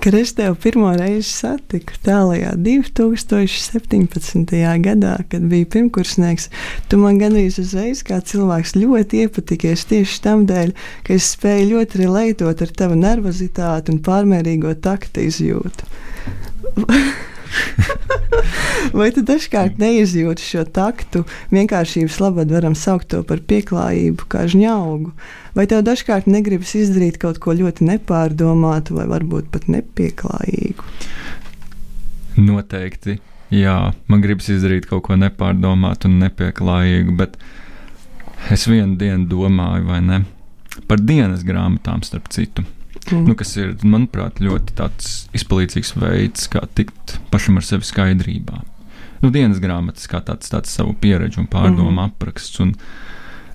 kad 0.00 0.14
es 0.14 0.34
tevi 0.34 0.54
pirmo 0.62 0.92
reizi 0.96 1.28
satiku 1.28 1.92
tālākajā 2.06 2.52
2017. 2.56 4.80
gadā, 4.84 5.16
kad 5.28 5.42
biju 5.50 5.66
pirmkursnieks, 5.74 6.48
tu 6.88 6.96
man 7.02 7.18
gandrīz 7.20 7.58
uzreiz 7.62 7.98
kā 8.06 8.16
cilvēks 8.20 8.72
ļoti 8.78 9.14
iepatikies 9.24 9.84
tieši 9.90 10.16
tam 10.22 10.38
dēļ, 10.46 10.68
ka 11.06 11.14
es 11.14 11.24
spēju 11.34 11.64
ļoti 11.74 11.98
relētot 12.04 12.56
ar 12.62 12.70
tavu 12.82 12.94
nervozitāti 12.94 13.90
un 13.92 13.98
pārmērīgo 14.06 14.70
taktu 14.80 15.20
izjūtu. 15.20 15.82
Vai 18.98 19.08
tu 19.14 19.22
dažkārt 19.26 19.78
neizjūti 19.80 20.44
šo 20.44 20.64
taktu, 20.64 21.24
vienkāršības 21.54 22.18
labad 22.22 22.52
varam 22.52 22.76
saukt 22.78 23.10
to 23.12 23.22
par 23.26 23.42
pieklājību, 23.50 24.28
kā 24.30 24.46
žņaugu? 24.50 25.12
Vai 25.58 25.66
tev 25.70 25.82
dažkārt 25.86 26.28
negribas 26.30 26.74
izdarīt 26.78 27.18
kaut 27.22 27.40
ko 27.42 27.56
ļoti 27.56 27.86
nepārdomātu, 27.88 28.98
vai 28.98 29.08
varbūt 29.10 29.50
pat 29.54 29.68
nepieklājīgu? 29.72 30.86
Noteikti, 32.38 33.18
jā, 33.50 33.78
man 34.06 34.22
gribas 34.22 34.50
izdarīt 34.54 34.86
kaut 34.90 35.08
ko 35.08 35.18
nepārdomātu 35.18 36.10
un 36.10 36.20
nepieklājīgu, 36.22 37.16
bet 37.18 37.38
es 38.54 38.68
vienu 38.70 38.94
dienu 39.00 39.26
domāju, 39.30 39.88
vai 39.90 40.02
ne, 40.04 40.22
par 40.86 41.02
dienas 41.02 41.42
grāmatām 41.46 42.04
starp 42.06 42.30
citu. 42.34 42.66
Mm. 43.10 43.24
Nu, 43.30 43.36
kas 43.38 43.54
ir, 43.56 43.76
manuprāt, 43.86 44.42
ļoti 44.42 44.74
izpalīdzīgs 45.38 45.94
veids, 45.98 46.48
kā 46.52 46.64
tikt 46.76 47.16
pašam 47.32 47.60
ar 47.60 47.66
sevi 47.66 47.88
skaidrībā. 47.88 48.60
Nu, 49.22 49.30
dienas 49.34 49.62
grāmatas 49.62 50.06
kā 50.10 50.20
tāds, 50.24 50.50
tāds 50.52 50.74
savu 50.74 50.94
pieredzi 50.98 51.40
un 51.42 51.48
pārdomu 51.50 51.90
mm. 51.90 52.04
apraksts, 52.04 52.60
un, 52.62 52.74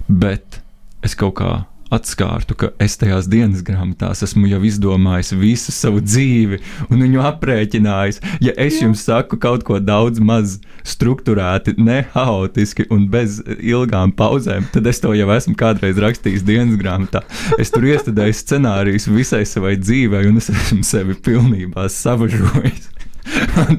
bet 0.07 0.59
es 1.05 1.15
kaut 1.19 1.37
kā 1.39 1.51
atskārtu, 1.93 2.57
ka 2.57 2.69
es 2.83 2.97
tajās 2.99 3.27
dienas 3.31 3.63
grāmatās 3.65 4.23
esmu 4.25 4.49
jau 4.51 4.61
izdomājis 4.67 5.33
visu 5.39 5.73
savu 5.75 6.01
dzīvi 6.03 6.59
un 6.89 7.03
viņu 7.05 7.23
aprēķinājis. 7.29 8.21
Ja 8.43 8.55
es 8.57 8.77
Jā. 8.77 8.87
jums 8.87 9.03
saku 9.05 9.39
kaut 9.41 9.65
ko 9.67 9.79
daudz 9.83 10.21
maz 10.23 10.57
strukturēti, 10.87 11.75
nehaotiski 11.77 12.87
un 12.93 13.07
bez 13.13 13.39
ilgām 13.57 14.13
pauzēm, 14.17 14.67
tad 14.73 14.87
es 14.89 15.01
to 15.03 15.13
jau 15.17 15.29
esmu 15.35 15.55
kādreiz 15.59 15.99
rakstījis 16.01 16.45
dienas 16.47 16.79
grāmatā. 16.81 17.23
Es 17.61 17.73
tur 17.73 17.85
iestudēju 17.87 18.39
scenārijus 18.39 19.09
visai 19.11 19.43
savai 19.49 19.77
dzīvei, 19.81 20.27
un 20.29 20.41
es 20.41 20.51
esmu 20.53 20.83
sevi 20.87 21.17
pilnībā 21.23 21.87
savažojis. 21.91 22.92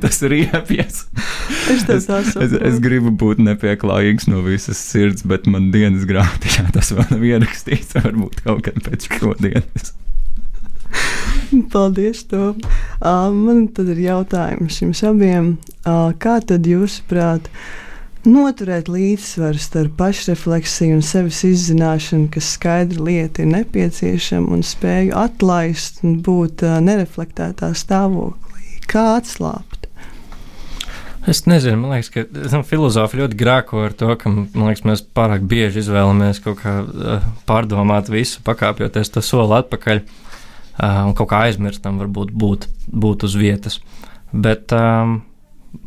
Tas 0.03 0.23
ir 0.25 0.37
iepjas. 0.39 1.05
Es, 1.71 1.85
es, 1.89 2.09
es, 2.09 2.55
es 2.55 2.79
gribu 2.83 3.13
būt 3.13 3.43
nepieklājīgs 3.45 4.29
no 4.31 4.43
visas 4.45 4.81
sirds, 4.81 5.25
bet 5.29 5.49
man 5.51 5.71
dienas 5.75 6.07
grāmatā 6.09 6.65
tas 6.77 6.93
vēl 6.95 7.13
nav 7.13 7.29
ierakstīts. 7.29 7.97
Varbūt 8.01 8.45
kaut 8.47 8.65
kad 8.69 8.81
pēc 8.87 9.09
šodienas. 9.13 9.95
Paldies, 11.73 12.25
Tom. 12.31 12.61
Uh, 13.01 13.31
man 13.35 13.67
tad 13.75 13.91
ir 13.95 14.05
jautājums 14.07 14.81
jums 14.83 15.03
abiem. 15.07 15.57
Uh, 15.85 16.11
kā 16.19 16.39
tad 16.47 16.67
jūsuprāt? 16.69 17.51
Noturēt 18.25 18.87
līdzsvaru 18.89 19.61
starp 19.61 19.99
pašrefleksiju 19.99 20.97
un 20.97 21.03
sevis 21.05 21.43
izzināšanu, 21.45 22.31
kas 22.33 22.55
skaidra 22.57 23.05
lieta 23.05 23.45
ir 23.45 23.51
nepieciešama, 23.51 24.49
un 24.57 24.65
spēju 24.65 25.13
atlaist 25.21 26.01
un 26.07 26.23
būt 26.25 26.65
uh, 26.65 26.79
nereflektētā 26.87 27.75
stāvoklī 27.77 28.54
kā 28.91 29.15
atslābt? 29.19 29.85
Es 31.31 31.47
nezinu, 31.49 31.79
man 31.81 31.95
liekas, 31.95 32.11
ka 32.13 32.25
nu, 32.29 32.61
filozofi 32.69 33.23
ļoti 33.23 33.39
grēko 33.41 33.85
ar 33.87 33.95
to, 33.97 34.11
ka 34.21 34.29
liekas, 34.29 34.85
mēs 34.85 35.03
pārāk 35.17 35.47
bieži 35.49 35.81
izvēlamies 35.81 36.43
kaut 36.45 36.59
kā 36.61 36.75
uh, 36.85 37.29
pārdomāt 37.49 38.11
visu, 38.13 38.43
pakāpjoties 38.45 39.15
to 39.15 39.23
soli 39.25 39.57
atpakaļ 39.57 40.03
uh, 40.03 40.99
un 41.07 41.15
kaut 41.17 41.31
kā 41.33 41.47
aizmirstam, 41.47 41.97
varbūt 42.03 42.35
būt, 42.45 42.69
būt 42.93 43.25
uz 43.25 43.39
vietas. 43.41 43.81
Bet 44.35 44.75
um, 44.77 45.23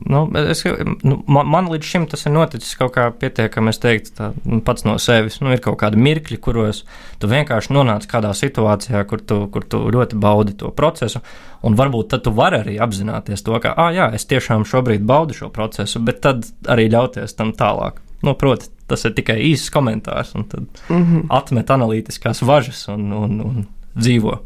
Nu, 0.08 0.22
es, 0.40 0.64
nu, 1.04 1.18
man, 1.28 1.48
man 1.52 1.68
līdz 1.72 1.88
šim 1.88 2.06
tas 2.12 2.26
ir 2.26 2.34
noticis 2.36 2.78
kaut 2.80 2.94
kā 2.96 3.08
pietiekami, 3.12 3.74
es 3.74 3.82
teiktu, 3.84 4.14
tā, 4.18 4.30
nu, 4.48 4.60
pats 4.66 4.86
no 4.88 4.96
sevis. 5.02 5.40
Nu, 5.44 5.52
ir 5.54 5.62
kaut 5.64 5.80
kādi 5.82 6.00
mirkļi, 6.00 6.40
kuros 6.44 6.84
tu 7.22 7.30
vienkārši 7.32 7.74
nonāc 7.76 8.08
kādā 8.10 8.32
situācijā, 8.38 9.04
kur 9.10 9.24
tu, 9.24 9.42
kur 9.54 9.68
tu 9.68 9.82
ļoti 9.94 10.20
baudi 10.22 10.56
to 10.60 10.72
procesu. 10.76 11.22
Un 11.68 11.78
varbūt 11.78 12.12
tad 12.14 12.26
tu 12.26 12.34
vari 12.38 12.62
arī 12.62 12.76
apzināties 12.84 13.44
to, 13.44 13.58
ka, 13.64 13.74
ah, 13.76 13.92
jā, 13.96 14.10
es 14.16 14.28
tiešām 14.30 14.66
šobrīd 14.68 15.06
baudu 15.08 15.36
šo 15.38 15.50
procesu, 15.54 16.02
bet 16.04 16.22
tad 16.26 16.46
arī 16.70 16.88
ļauties 16.94 17.36
tam 17.38 17.56
tālāk. 17.58 18.02
Nu, 18.26 18.34
proti, 18.34 18.70
tas 18.90 19.04
ir 19.06 19.14
tikai 19.18 19.38
īsts 19.52 19.74
komentārs, 19.74 20.34
un 20.36 20.46
tad 20.50 20.66
mm 20.90 21.04
-hmm. 21.04 21.26
atmet 21.30 21.70
analītiskās 21.70 22.42
važas 22.42 22.88
un, 22.88 23.12
un, 23.14 23.42
un 23.42 23.66
dzīvo. 23.98 24.40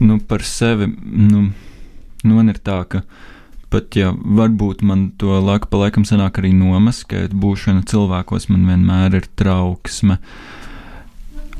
Nu, 0.00 0.18
par 0.18 0.42
sevi 0.42 0.86
nu, 1.04 1.50
nu 2.22 2.34
man 2.34 2.48
ir 2.48 2.58
tā, 2.60 2.84
ka 2.84 3.02
pat 3.72 3.96
ja 3.98 4.12
varbūt 4.14 4.84
man 4.86 5.08
to 5.20 5.38
laiku 5.42 5.70
pa 5.70 5.84
laikam 5.84 6.06
sanāk 6.08 6.40
arī 6.40 6.52
nomaskēt, 6.56 7.34
būšana 7.34 7.86
cilvēkos 7.90 8.48
man 8.52 8.68
vienmēr 8.70 9.18
ir 9.20 9.28
trauksme. 9.38 10.18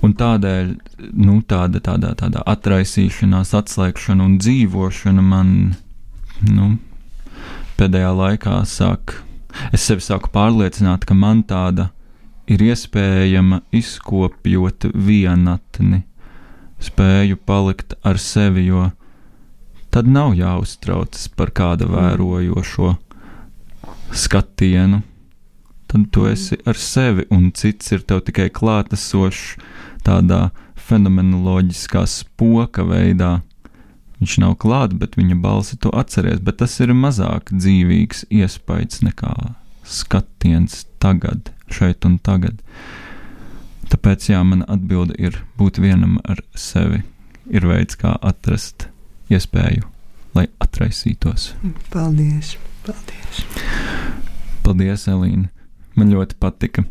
Un 0.05 0.13
tādēļ 0.15 0.75
nu, 1.17 1.41
tāda, 1.49 1.81
tāda, 1.83 2.13
tāda 2.19 2.43
atraisīšanās, 2.47 3.55
atslēgšana 3.57 4.27
un 4.27 4.37
dzīvošana 4.39 5.25
man 5.25 5.53
nu, 6.47 6.75
pēdējā 7.81 8.13
laikā 8.17 8.61
sāk, 8.69 9.17
es 9.73 9.87
sevi 9.89 10.05
sāku 10.05 10.31
pārliecināt, 10.35 11.09
ka 11.09 11.17
man 11.17 11.43
tāda 11.49 11.91
ir 12.47 12.63
iespējama 12.63 13.63
izkopjot 13.75 14.91
vienatni, 14.95 16.05
spēju 16.83 17.41
palikt 17.49 17.97
ar 18.07 18.21
sevi, 18.23 18.69
jo 18.69 18.91
tad 19.97 20.09
nav 20.13 20.35
jāuztraucas 20.37 21.23
par 21.33 21.49
kāda 21.57 21.87
vērojošo 21.89 22.91
skatienu. 24.13 24.99
Tad 25.89 26.03
tu 26.13 26.27
esi 26.29 26.59
ar 26.69 26.77
sevi, 26.77 27.23
un 27.33 27.47
cits 27.57 27.95
ir 27.97 28.03
tev 28.05 28.21
tikai 28.27 28.51
klātesošs 28.53 29.55
tādā 30.05 30.51
fenomenoloģiskā 30.89 32.03
spoka 32.13 32.85
veidā. 32.85 33.31
Viņš 34.21 34.35
nav 34.43 34.59
klāts, 34.61 34.99
bet 35.01 35.17
viņa 35.17 35.39
balsi 35.41 35.79
to 35.81 35.93
atceries, 35.97 36.43
bet 36.45 36.59
tas 36.61 36.75
ir 36.85 36.93
mazāk 36.93 37.55
dzīvīgs 37.55 38.27
iespējas 38.29 39.01
nekā 39.07 39.33
skatiens 39.81 40.83
tagad, 41.01 41.55
šeit 41.73 42.05
un 42.05 42.19
tagad. 42.21 42.61
Tāpēc 43.89 44.29
jā, 44.29 44.45
mana 44.45 44.69
atbilde 44.77 45.17
ir 45.17 45.41
būt 45.57 45.81
vienam 45.81 46.19
ar 46.29 46.45
sevi. 46.53 47.01
Ir 47.49 47.65
veids, 47.65 47.97
kā 47.97 48.13
atrast 48.21 48.91
iespēju, 49.33 49.87
lai 50.37 50.47
atraisītos. 50.63 51.53
Paldies! 51.93 52.57
Paldies, 52.87 53.43
Paldies 54.63 55.07
Elīna! 55.11 55.51
Man 55.97 56.13
ļoti 56.13 56.37
patika. 56.39 56.85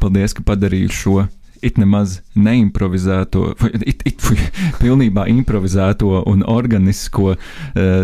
Paldies, 0.00 0.32
ka 0.34 0.42
padarīji 0.46 0.90
šo 0.94 1.18
it 1.62 1.78
nemaz 1.80 2.20
neimprovizēto, 2.38 3.50
it, 3.84 4.02
it, 4.08 4.24
pilnībā 4.80 5.26
improvizēto 5.30 6.22
un 6.28 6.44
organisko 6.48 7.34
uh, 7.34 7.40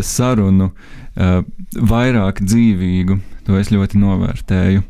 sarunu 0.05 0.71
uh, 0.71 1.41
vairāk 1.93 2.43
dzīvīgu. 2.45 3.19
To 3.47 3.57
es 3.61 3.73
ļoti 3.73 4.01
novērtēju. 4.03 4.85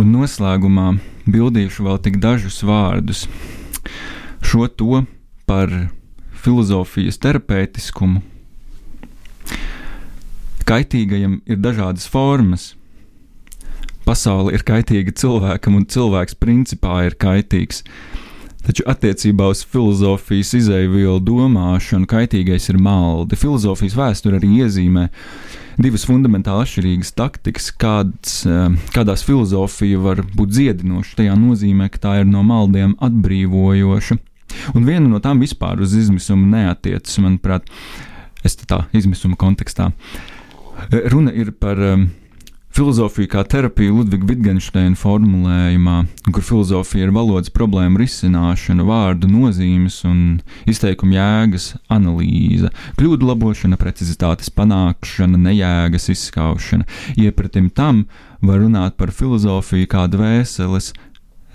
Un 0.00 0.12
noslēgumā 0.12 0.90
bildīšu 1.30 1.86
vēl 1.86 2.00
tik 2.04 2.20
dažus 2.22 2.60
vārdus. 2.66 3.26
Šo 4.44 4.68
to 4.68 5.04
par 5.48 5.72
filozofijas 6.40 7.20
terapeitiskumu. 7.22 8.22
Kaitīgajam 10.68 11.40
ir 11.50 11.58
dažādas 11.58 12.06
formas. 12.10 12.74
Pasaule 14.06 14.54
ir 14.56 14.64
kaitīga 14.66 15.12
cilvēkam, 15.14 15.76
un 15.80 15.86
cilvēks 15.90 16.38
principā 16.40 17.04
ir 17.08 17.16
kaitīgs. 17.20 17.84
Taču 18.60 18.84
attiecībā 18.90 19.48
uz 19.50 19.62
filozofijas 19.64 20.52
izēvielu 20.58 21.16
domāšanu 21.24 22.08
kaitīgais 22.10 22.68
ir 22.72 22.78
maldi. 22.82 23.38
Filozofijas 23.40 23.96
vēsture 23.96 24.36
arī 24.36 24.50
iezīmē 24.60 25.06
divas 25.80 26.04
fundamentāli 26.08 26.66
atšķirīgas 26.66 27.14
taktikas, 27.16 27.70
kāds, 27.80 28.34
eh, 28.44 28.74
kādās 28.94 29.24
filozofija 29.24 30.00
var 30.04 30.22
būt 30.36 30.52
dziedinoša. 30.52 31.16
Tajā 31.22 31.38
nozīmē, 31.40 31.88
ka 31.90 31.98
tā 31.98 32.20
ir 32.20 32.28
no 32.28 32.44
maldiem 32.44 32.96
atbrīvojoša. 33.00 34.18
Un 34.74 34.86
viena 34.88 35.06
no 35.08 35.20
tām 35.22 35.42
vispār 35.42 35.82
uz 35.82 35.96
izmisumu 35.98 36.48
neatiecas, 36.50 37.18
manuprāt, 37.22 37.68
es 38.44 38.56
tā 38.60 38.84
izmisuma 38.96 39.38
kontekstā. 39.40 39.90
Runa 41.12 41.32
ir 41.36 41.52
par 41.60 41.80
um, 41.84 42.06
Filozofija 42.70 43.26
kā 43.32 43.42
terapija 43.50 43.90
Ludviga 43.90 44.28
Wittgensteina 44.28 44.94
formulējumā, 44.94 45.96
kur 46.30 46.44
filozofija 46.46 47.08
ir 47.08 47.10
valodas 47.16 47.50
problēmu 47.50 47.98
risināšana, 47.98 48.86
vārdu 48.86 49.26
nozīmes 49.26 49.96
un 50.06 50.20
izteikuma 50.70 51.16
jēgas 51.16 51.66
analīze, 51.90 52.70
kļūdu 53.00 53.26
labošana, 53.26 53.78
precizitātes 53.80 54.52
panākšana, 54.54 55.40
nejēgas 55.48 56.06
izskaušana. 56.14 56.86
Iepratim 57.18 57.72
tam 57.74 58.04
var 58.38 58.62
runāt 58.62 58.94
par 59.02 59.10
filozofiju 59.18 59.90
kā 59.90 60.06
dvēseles 60.12 60.92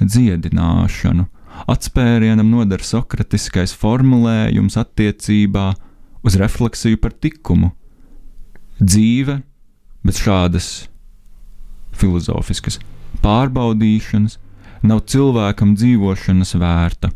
dziedināšanu. 0.04 1.30
Atspērienam 1.72 2.50
noder 2.52 2.84
sokratiskais 2.84 3.74
formulējums 3.80 4.76
attiecībā 4.78 5.72
uz 6.26 6.38
refleksiju 6.42 7.00
par 7.02 7.16
tikumu. 7.18 7.72
Dzīve 8.82 9.40
bez 10.06 10.20
šādas 10.22 10.70
filozofiskas 11.96 12.80
pārbaudīšanas 13.24 14.38
nav 14.86 15.06
cilvēkam 15.10 15.74
dzīvošanas 15.80 16.54
vērta. 16.62 17.12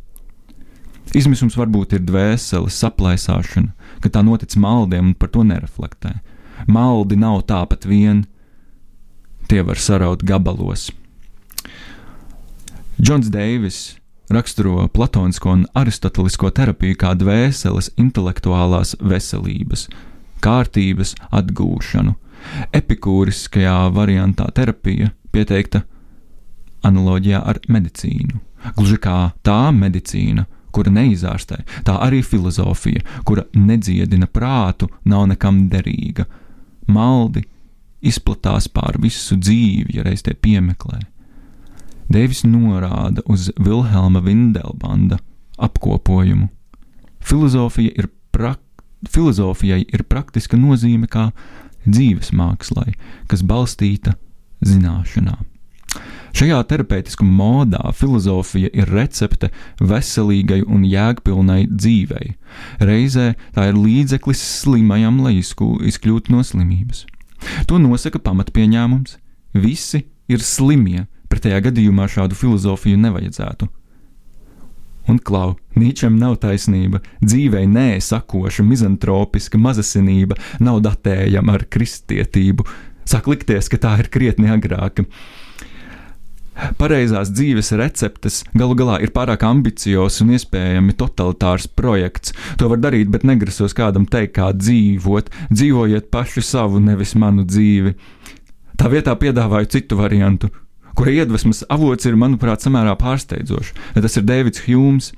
Izmisums 1.18 1.58
varbūt 1.58 1.98
ir 1.98 2.04
dvēseles 2.06 2.78
saplēsāšana, 2.84 3.74
ka 4.02 4.12
tā 4.14 4.22
notic 4.26 4.54
maldiem 4.62 5.12
un 5.12 5.16
par 5.18 5.32
to 5.34 5.44
nereflektē. 5.46 6.20
Maldi 6.70 7.18
nav 7.18 7.44
tāpat 7.50 7.88
vien, 7.90 8.24
tie 9.50 9.64
var 9.66 9.82
saraut 9.82 10.24
gabalos. 10.26 10.90
Džons 13.02 13.32
Deivis 13.34 13.99
raksturo 14.30 14.88
platonisko 14.94 15.52
un 15.58 15.66
aristotelisko 15.74 16.52
terapiju 16.56 16.98
kā 17.00 17.14
dvēseles 17.18 17.92
intelektuālās 17.98 18.96
veselības, 19.02 19.88
kārtības 20.44 21.16
atgūšanu, 21.32 22.16
Epikūriskajā 22.72 23.90
variantā 23.92 24.46
terapija 24.56 25.10
pieteikta 25.34 25.82
analoģijā 26.88 27.42
ar 27.44 27.60
medicīnu. 27.68 28.40
Gluži 28.78 28.96
kā 29.04 29.18
tā 29.44 29.74
medicīna, 29.76 30.46
kura 30.72 30.92
neizārstē, 30.94 31.60
tā 31.88 31.98
arī 32.06 32.22
filozofija, 32.24 33.04
kura 33.28 33.44
nedziedina 33.56 34.28
prātu, 34.32 34.90
nav 35.04 35.28
nekam 35.32 35.66
derīga. 35.72 36.28
Maldi 36.88 37.44
izplatās 38.00 38.70
pār 38.72 39.00
visu 39.02 39.36
dzīvi, 39.36 39.98
ja 39.98 40.06
reiz 40.08 40.24
tie 40.24 40.36
piemeklē. 40.36 41.02
Deivis 42.10 42.44
norāda 42.44 43.22
uz 43.30 43.52
Vilhelma 43.58 44.22
Vindelbanda 44.26 45.20
apkopojumu. 45.58 46.50
Filozofija 47.20 47.92
ir 47.98 48.10
prak 48.32 48.64
filozofijai 49.08 49.86
ir 49.88 50.04
praktiska 50.10 50.58
nozīme 50.60 51.08
kā 51.08 51.30
dzīves 51.88 52.34
mākslai, 52.36 52.96
kas 53.32 53.46
balstīta 53.46 54.16
zināšanā. 54.66 55.38
Šajā 56.36 56.60
terapeitiskuma 56.70 57.32
modā 57.34 57.94
filozofija 57.98 58.70
ir 58.78 58.92
recepte 58.94 59.50
veselīgai 59.82 60.62
un 60.68 60.84
jēgpilnai 60.86 61.64
dzīvei. 61.72 62.36
Reizē 62.86 63.32
tā 63.56 63.70
ir 63.72 63.80
līdzeklis 63.80 64.44
slimajam, 64.60 65.24
lai 65.26 65.40
izkļūtu 65.40 66.36
no 66.36 66.44
slimības. 66.46 67.08
To 67.72 67.80
nosaka 67.82 68.22
pamatpieņēmums: 68.22 69.18
visi 69.58 70.04
ir 70.30 70.44
slimie, 70.46 71.08
pretējā 71.30 71.62
gadījumā 71.70 72.08
šādu 72.12 72.38
filozofiju 72.38 73.00
nevajadzētu. 73.00 73.70
Un 75.10 75.18
klau, 75.26 75.56
Nīčam 75.80 76.20
nav 76.22 76.38
taisnība, 76.44 77.02
dzīvei 77.24 77.66
nēsakoša, 77.70 78.66
mizantropiska 78.68 79.60
mazasinība 79.62 80.38
nav 80.62 80.82
datējama 80.86 81.56
ar 81.58 81.66
kristietību. 81.72 82.66
Sāk 83.10 83.30
likties, 83.32 83.72
ka 83.72 83.80
tā 83.82 83.96
ir 84.04 84.10
krietni 84.14 84.52
agrāka. 84.54 85.08
Pareizās 86.78 87.32
dzīves 87.32 87.72
receptes 87.80 88.42
galu 88.52 88.76
galā 88.78 88.98
ir 89.00 89.14
pārāk 89.16 89.46
ambiciozs 89.48 90.20
un 90.26 90.34
iespējami 90.36 90.98
totalitārs 91.00 91.70
projekts. 91.72 92.36
To 92.60 92.68
var 92.70 92.82
darīt, 92.84 93.08
bet 93.14 93.24
negrasos 93.26 93.74
kādam 93.78 94.06
teikt, 94.06 94.36
kā 94.36 94.52
dzīvot. 94.52 95.32
Dzīvojiet 95.54 96.12
paši 96.12 96.44
savu, 96.44 96.84
nevis 96.84 97.16
manu 97.16 97.48
dzīvi. 97.48 97.96
Tā 98.80 98.92
vietā 98.92 99.16
piedāvāju 99.20 99.72
citu 99.78 99.98
variantu 100.00 100.52
kura 101.00 101.14
iedvesmas 101.16 101.62
avots 101.72 102.04
ir, 102.10 102.18
manuprāt, 102.20 102.66
samērā 102.66 102.92
pārsteidzošs. 103.00 103.72
Tas 103.96 104.18
ir 104.20 104.26
Deivids 104.28 104.66
Hjūms. 104.66 105.14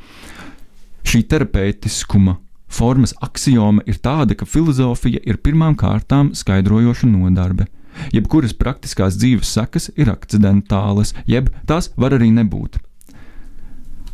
Šī 1.10 1.24
terapeitiskuma 1.26 2.36
formas 2.72 3.16
axioma 3.26 3.82
ir 3.90 3.98
tāda, 3.98 4.38
ka 4.38 4.46
filozofija 4.46 5.24
ir 5.26 5.40
pirmām 5.42 5.74
kārtām 5.80 6.36
skaidrojoša 6.38 7.10
nodarbe. 7.10 7.66
Jebkuras 8.14 8.54
praktiskās 8.56 9.18
dzīves 9.18 9.50
sekas 9.58 9.90
ir 9.98 10.12
akcidentālas, 10.14 11.16
jeb 11.26 11.50
tās 11.68 11.90
var 11.98 12.14
arī 12.16 12.30
nebūt. 12.36 12.78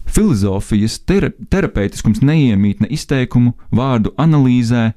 Filozofijas 0.07 1.01
tera 1.03 1.33
terapeitiskums 1.51 2.23
neiemīt 2.23 2.79
ne 2.81 2.87
izteikumu, 2.95 3.57
vārdu 3.75 4.13
analīzē, 4.17 4.93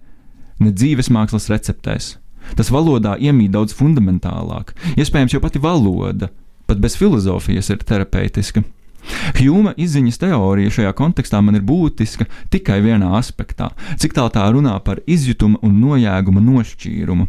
ne 0.62 0.70
dzīves 0.70 1.10
mākslas 1.10 1.50
receptēs. 1.50 2.14
Tas 2.54 2.70
valodā 2.70 3.16
iemīt 3.18 3.50
daudz 3.58 3.74
fundamentālāk. 3.76 4.70
Iespējams, 4.94 5.34
jau 5.34 5.42
pati 5.42 5.60
valoda 5.60 6.30
pat 6.70 6.82
bez 6.82 6.96
filozofijas 6.98 7.72
ir 7.74 7.82
terapeitiska. 7.86 8.62
Hjūma 9.40 9.72
izziņas 9.80 10.20
teorija 10.20 10.72
šajā 10.74 10.92
kontekstā 10.96 11.40
man 11.42 11.56
ir 11.58 11.64
būtiska 11.66 12.26
tikai 12.52 12.80
vienā 12.84 13.14
aspektā, 13.18 13.70
cik 14.00 14.14
tālu 14.16 14.32
tā 14.34 14.44
runā 14.52 14.76
par 14.84 15.00
izjutuma 15.08 15.60
un 15.66 15.80
nojēguma 15.80 16.42
nošķīrumu. 16.44 17.28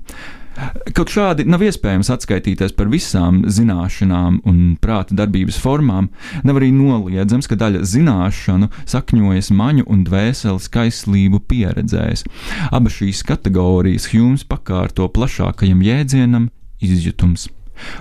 Kaut 0.91 1.09
šādi 1.09 1.45
nav 1.47 1.63
iespējams 1.63 2.09
atskaitīties 2.11 2.73
par 2.75 2.89
visām 2.91 3.39
zināšanām 3.47 4.41
un 4.49 4.57
prāta 4.83 5.15
darbības 5.17 5.57
formām, 5.63 6.09
nav 6.43 6.59
arī 6.59 6.73
noliedzams, 6.75 7.47
ka 7.47 7.55
daļa 7.57 7.85
zināšanu 7.87 8.67
sakņojas 8.91 9.49
maņu 9.55 9.87
un 9.87 10.03
dvēseles 10.05 10.67
kaislību 10.75 11.39
pieredzēs. 11.47 12.27
Abas 12.69 12.99
šīs 12.99 13.23
kategorijas 13.31 14.11
Hjūms 14.11 14.45
pakārto 14.51 15.07
plašākajam 15.15 15.81
jēdzienam- 15.87 16.51
izjutums. 16.91 17.47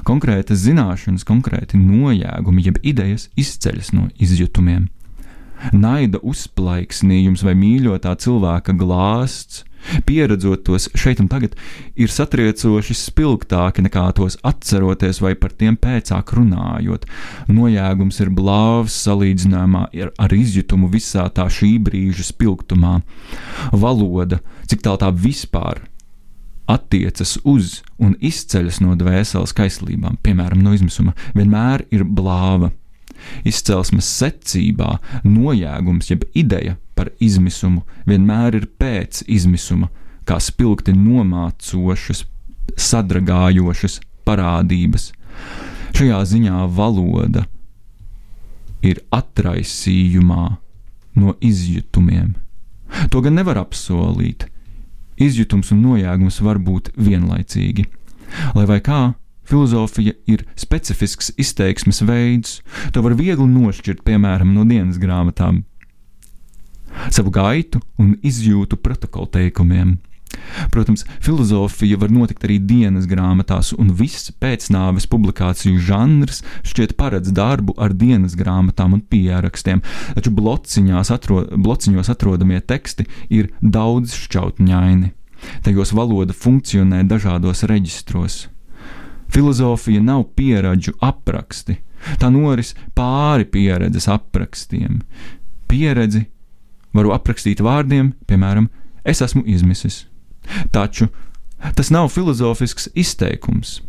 Konkrētas 0.08 0.64
zināšanas, 0.66 1.26
konkrēti 1.28 1.80
nojēgumi, 1.80 2.66
jeb 2.68 2.80
idejas 2.82 3.28
izceļas 3.40 3.92
no 3.96 4.08
izjutumiem. 4.20 4.88
Naida 5.76 6.20
uzplaiksnījums 6.24 7.42
vai 7.44 7.52
mīļotā 7.58 8.14
cilvēka 8.22 8.72
glāsts, 8.80 9.64
pieredzot 10.06 10.64
tos 10.64 10.88
šeit 10.98 11.20
un 11.22 11.28
tagad, 11.30 11.56
ir 11.96 12.12
satriecoši 12.12 12.96
spilgtāki 12.96 13.84
nekā 13.84 14.06
tos 14.16 14.38
atceroties 14.46 15.20
vai 15.24 15.34
par 15.40 15.54
tiem 15.56 15.76
pēcāk 15.80 16.34
runājot. 16.36 17.06
Nojēgums 17.52 18.20
ir 18.24 18.32
blāvs 18.36 18.96
salīdzinājumā 19.06 19.86
ar, 20.16 20.34
izjutumu 20.36 20.90
visā 20.92 21.26
tā 21.34 21.48
šī 21.52 21.74
brīža 21.82 22.28
spilgtumā. 22.30 22.98
Valoda, 23.72 24.40
cik 24.70 24.84
tālu 24.84 25.00
tā 25.04 25.12
vispār 25.12 25.84
attiecas 26.70 27.36
uz 27.44 27.80
un 27.98 28.14
izceļas 28.20 28.80
no 28.84 28.94
dvēseles 28.98 29.54
kaislībām, 29.56 30.18
piemēram, 30.24 30.62
no 30.62 30.74
izmisuma, 30.76 31.14
vienmēr 31.34 31.86
ir 31.94 32.04
blāva. 32.04 32.70
Izcelsmes 33.44 34.08
secībā 34.20 34.94
nojēgums, 35.26 36.08
jeb 36.12 36.24
ideja 36.32 36.76
par 36.96 37.10
izmisumu, 37.20 37.82
vienmēr 38.08 38.56
ir 38.60 38.68
pēc 38.80 39.24
izmisuma, 39.28 39.90
kā 40.28 40.38
spilgti 40.40 40.94
nomācošas, 40.96 42.24
sadragājošas 42.76 43.98
parādības. 44.28 45.10
Šajā 45.96 46.20
ziņā 46.32 46.64
valoda 46.76 47.44
ir 48.86 49.02
atraisījumā 49.12 50.44
no 51.20 51.34
izjutumiem. 51.44 52.36
To 53.10 53.20
gan 53.24 53.36
nevar 53.38 53.60
apsolīt, 53.60 54.46
izjutums 55.20 55.72
un 55.74 55.82
nojēgums 55.84 56.40
var 56.44 56.60
būt 56.62 56.92
vienlaicīgi. 56.96 57.86
Lai 58.56 58.66
vai 58.68 58.78
kā, 58.84 59.00
filozofija 59.48 60.14
ir 60.30 60.44
specifisks 60.58 61.32
izteiksmes 61.40 62.02
veids, 62.06 62.60
to 62.94 63.02
var 63.04 63.16
viegli 63.18 63.48
nošķirt 63.50 64.04
piemēram 64.06 64.54
no 64.54 64.66
dienas 64.68 65.00
grāmatām. 65.02 65.64
Savu 67.10 67.30
gaitu 67.34 67.80
un 68.02 68.16
izjūtu 68.26 68.78
protokolu 68.82 69.30
teikumiem. 69.36 69.98
Protams, 70.70 71.04
filozofija 71.22 71.98
var 72.00 72.10
notikt 72.12 72.44
arī 72.46 72.58
dienas 72.62 73.06
grāmatās, 73.10 73.72
un 73.78 73.92
viss 73.96 74.30
pēcnāves 74.42 75.08
publikāciju 75.10 75.80
žanrs 75.82 76.42
šķiet 76.66 76.96
paredz 76.98 77.32
darbu 77.34 77.74
ar 77.80 77.94
dienas 77.96 78.36
grāmatām 78.38 78.94
un 78.98 79.02
pierakstiem, 79.02 79.82
taču 80.14 80.34
atro, 81.14 81.44
blociņos 81.50 82.12
atrodamie 82.12 82.60
teksti 82.60 83.06
ir 83.30 83.50
daudz 83.60 84.14
šķautņaini. 84.14 85.12
Tajos 85.64 85.94
valoda 85.96 86.36
funkcionē 86.36 87.02
dažādos 87.08 87.64
reģistros. 87.64 88.48
Filozofija 89.30 90.02
nav 90.02 90.26
pieredžu 90.36 90.96
apraksti, 91.00 91.78
tā 92.18 92.30
noris 92.34 92.74
pāri 92.98 93.46
pieredzes 93.46 94.08
aprakstiem. 94.10 95.00
Pieredzi 95.70 96.26
varu 96.92 97.14
aprakstīt 97.14 97.62
vārdiem, 97.62 98.12
piemēram, 98.26 98.68
es 99.06 99.22
esmu 99.22 99.46
izmisis. 99.46 100.09
Taču 100.72 101.08
tas 101.76 101.90
nav 101.90 102.08
filozofisks 102.08 102.88
izteikums. 102.94 103.80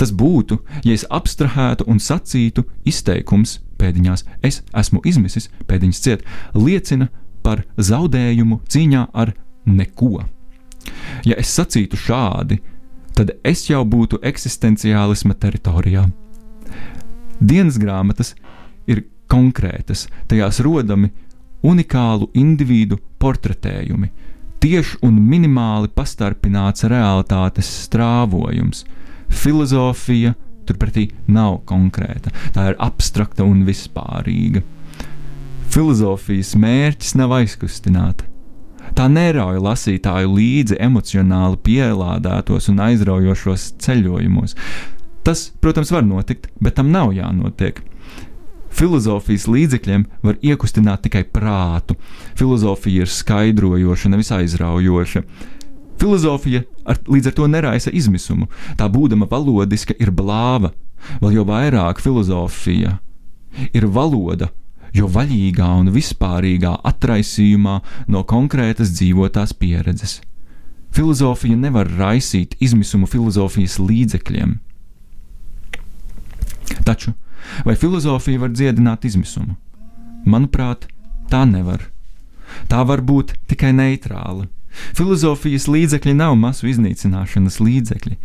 Tas 0.00 0.12
būtu, 0.12 0.58
ja 0.84 0.94
es 0.96 1.04
abstrahētu 1.12 1.84
un 1.90 1.98
sacītu 2.00 2.64
izteikums 2.88 3.58
pēdiņās, 3.76 4.24
es 4.46 4.62
esmu 4.72 5.02
izmisis, 5.04 5.50
pēdiņas 5.68 6.00
ciet, 6.00 6.24
liecina 6.54 7.10
par 7.44 7.66
zaudējumu 7.76 8.62
cīņā 8.72 9.02
ar 9.12 9.34
neko. 9.66 10.24
Ja 11.26 11.36
es 11.36 11.52
sacītu 11.52 11.98
šādi, 12.00 12.60
tad 13.16 13.34
es 13.44 13.66
jau 13.68 13.82
būtu 13.84 14.20
eksistenciālisma 14.24 15.36
teritorijā. 15.40 16.06
Dienas 17.40 17.76
grāmatas 17.80 18.34
ir 18.88 19.04
konkrētas, 19.28 20.06
tajās 20.30 20.62
rodami 20.64 21.10
unikālu 21.66 22.30
individu 22.38 22.98
portretējumi, 23.20 24.10
tieši 24.62 25.00
un 25.06 25.18
minimāli 25.30 25.90
pastarpināts 25.94 26.86
realitātes 26.90 27.68
strāvojums. 27.86 28.84
Filozofija 29.28 30.34
turpretī 30.66 31.10
nav 31.30 31.60
konkrēta, 31.68 32.32
tā 32.54 32.70
ir 32.72 32.80
abstrakta 32.82 33.46
un 33.46 33.64
vispārīga. 33.66 34.62
Filozofijas 35.72 36.54
mērķis 36.58 37.16
nav 37.18 37.34
aizkustināt. 37.40 38.24
Tā 38.96 39.08
nerauj 39.12 39.58
lasītāju 39.60 40.30
līdzi 40.32 40.78
emocionāli 40.80 41.58
pielādētos 41.66 42.70
un 42.72 42.80
aizraujošos 42.86 43.72
ceļojumos. 43.82 44.54
Tas, 45.26 45.48
protams, 45.60 45.90
var 45.92 46.06
notikt, 46.06 46.46
bet 46.62 46.78
tam 46.78 46.92
nav 46.94 47.10
jānotiek. 47.12 47.82
Filozofijas 48.76 49.46
līdzekļiem 49.48 50.02
var 50.26 50.36
iekustināt 50.44 51.06
tikai 51.06 51.22
prātu. 51.32 51.96
Filozofija 52.36 53.06
ir 53.06 53.12
skaidrojoša, 53.12 54.10
nevis 54.12 54.32
aizraujoša. 54.36 55.22
Filozofija 55.96 56.60
ar, 56.84 57.00
līdz 57.08 57.30
ar 57.30 57.36
to 57.38 57.48
neraisa 57.48 57.92
izmisumu. 57.96 58.50
Tā 58.76 58.90
būdama 58.92 59.28
valodiska 59.30 59.96
ir 59.96 60.12
blāva, 60.12 60.74
vēl 61.22 61.38
jau 61.38 61.46
vairāk 61.48 62.04
filozofija 62.04 62.98
ir 63.72 63.88
valoda, 63.88 64.50
jo 64.92 65.08
vaļīgā 65.08 65.70
un 65.80 65.88
vispārīgā 65.94 66.76
atraisījumā 66.92 67.80
no 68.12 68.24
konkrētas 68.28 68.92
dzīvotās 68.98 69.56
pieredzes. 69.56 70.20
Filozofija 70.96 71.56
nevar 71.56 71.88
raisīt 71.96 72.58
izmisumu 72.60 73.08
filozofijas 73.08 73.80
līdzekļiem. 73.80 74.58
Taču 76.84 77.16
Vai 77.66 77.76
filozofija 77.78 78.42
var 78.42 78.52
dziedināt 78.54 79.06
izmisumu? 79.08 79.56
Manuprāt, 80.26 80.88
tā 81.30 81.44
nevar. 81.48 81.88
Tā 82.70 82.82
var 82.86 83.02
būt 83.02 83.36
tikai 83.50 83.72
neitrāla. 83.76 84.46
Filozofijas 84.96 85.68
līdzekļi 85.70 86.16
nav 86.18 86.36
masu 86.38 86.68
iznīcināšanas 86.70 87.60
līdzekļi. 87.62 88.18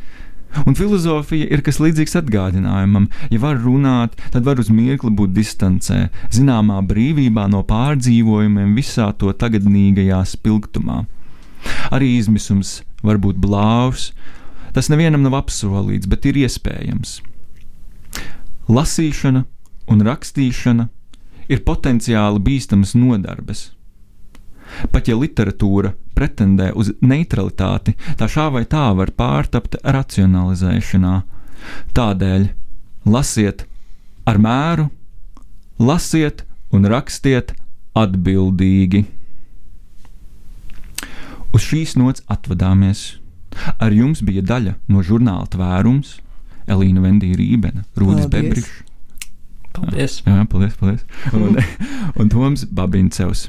Un 0.67 0.75
filozofija 0.75 1.47
ir 1.47 1.61
kas 1.63 1.79
līdzīgs 1.79 2.17
atgādinājumam. 2.19 3.07
Ja 3.31 3.39
var 3.39 3.61
runāt, 3.63 4.17
tad 4.33 4.43
var 4.47 4.59
uz 4.59 4.67
mirkli 4.73 5.13
būt 5.15 5.31
distancē, 5.37 6.09
zināmā 6.33 6.81
brīvībā 6.89 7.47
no 7.51 7.63
pārdzīvojumiem 7.67 8.75
visā 8.75 9.11
to 9.15 9.31
tagadnīgajā 9.31 10.19
spilgtumā. 10.33 11.05
Arī 11.93 12.17
izmisums 12.17 12.81
var 13.05 13.21
būt 13.21 13.39
blāvs, 13.41 14.11
tas 14.75 14.91
nevienam 14.91 15.23
nav 15.23 15.39
apsolīts, 15.39 16.09
bet 16.09 16.27
ir 16.27 16.43
iespējams. 16.43 17.21
Lasīšana 18.71 19.43
un 19.91 20.03
rakstīšana 20.07 20.87
ir 21.51 21.63
potenciāli 21.67 22.39
bīstamas 22.45 22.93
nodarbes. 22.95 23.71
Pat 24.93 25.09
ja 25.11 25.17
literatūra 25.19 25.91
pretendē 26.15 26.69
uz 26.79 26.93
neutralitāti, 27.03 27.97
tā 28.15 28.29
šā 28.31 28.47
vai 28.55 28.63
tā 28.69 28.85
var 28.95 29.11
pārtapt 29.17 29.75
racionalizēšanā. 29.83 31.15
Tādēļ 31.97 32.47
lasiet 33.11 33.65
ar 34.29 34.39
mēru, 34.39 34.87
lasiet 35.81 36.45
un 36.71 36.87
rakstiet 36.87 37.51
atbildīgi. 37.97 39.03
Uz 41.51 41.67
šīs 41.67 41.97
nots 41.99 42.23
atvadāmies. 42.31 43.17
Ar 43.83 43.91
jums 43.91 44.21
bija 44.23 44.45
daļa 44.47 44.77
no 44.87 45.01
žurnāla 45.03 45.49
tvērums 45.51 46.20
Elīna 46.71 47.03
Vendija 47.03 47.37
Rībena, 47.39 47.85
Rūdis 47.99 48.29
Bebrišs. 48.31 48.69
Paldies! 49.71 50.19
Jā, 50.25 50.35
jā, 50.41 50.45
paldies, 50.51 50.75
paldies. 50.79 51.03
Un, 51.35 51.57
un 52.19 52.31
Toms 52.31 52.65
Babincevs. 52.75 53.47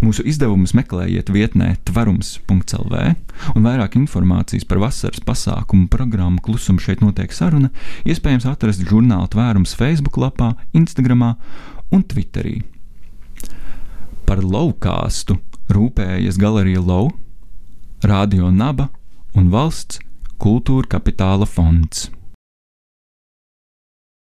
Mūsu 0.00 0.24
izdevumus 0.24 0.72
meklējiet 0.76 1.28
vietnē 1.32 1.74
tvarums.lv, 1.84 3.00
un 3.52 3.66
vairāk 3.66 3.98
informācijas 4.00 4.64
par 4.68 4.80
vasaras 4.80 5.20
pasākumu 5.26 5.90
programmu 5.92 6.40
Klusuma 6.44 6.80
šeit 6.80 7.02
notiek 7.04 7.34
saruna 7.36 7.68
iespējams 8.08 8.48
atrast 8.48 8.86
žurnāla 8.88 9.28
tvērums 9.32 9.76
Facebook 9.76 10.16
lapā, 10.22 10.54
Instagram 10.72 11.26
un 11.92 12.06
Twitterī. 12.08 12.62
Par 14.26 14.40
laukāstu 14.42 15.38
rūpējas 15.70 16.40
Galerija 16.40 16.80
Lau, 16.82 17.12
Radio 18.02 18.50
Naba 18.50 18.88
un 19.36 19.52
Valsts 19.52 20.00
kultūra 20.40 20.96
kapitāla 20.96 21.46
fonds. 21.48 22.08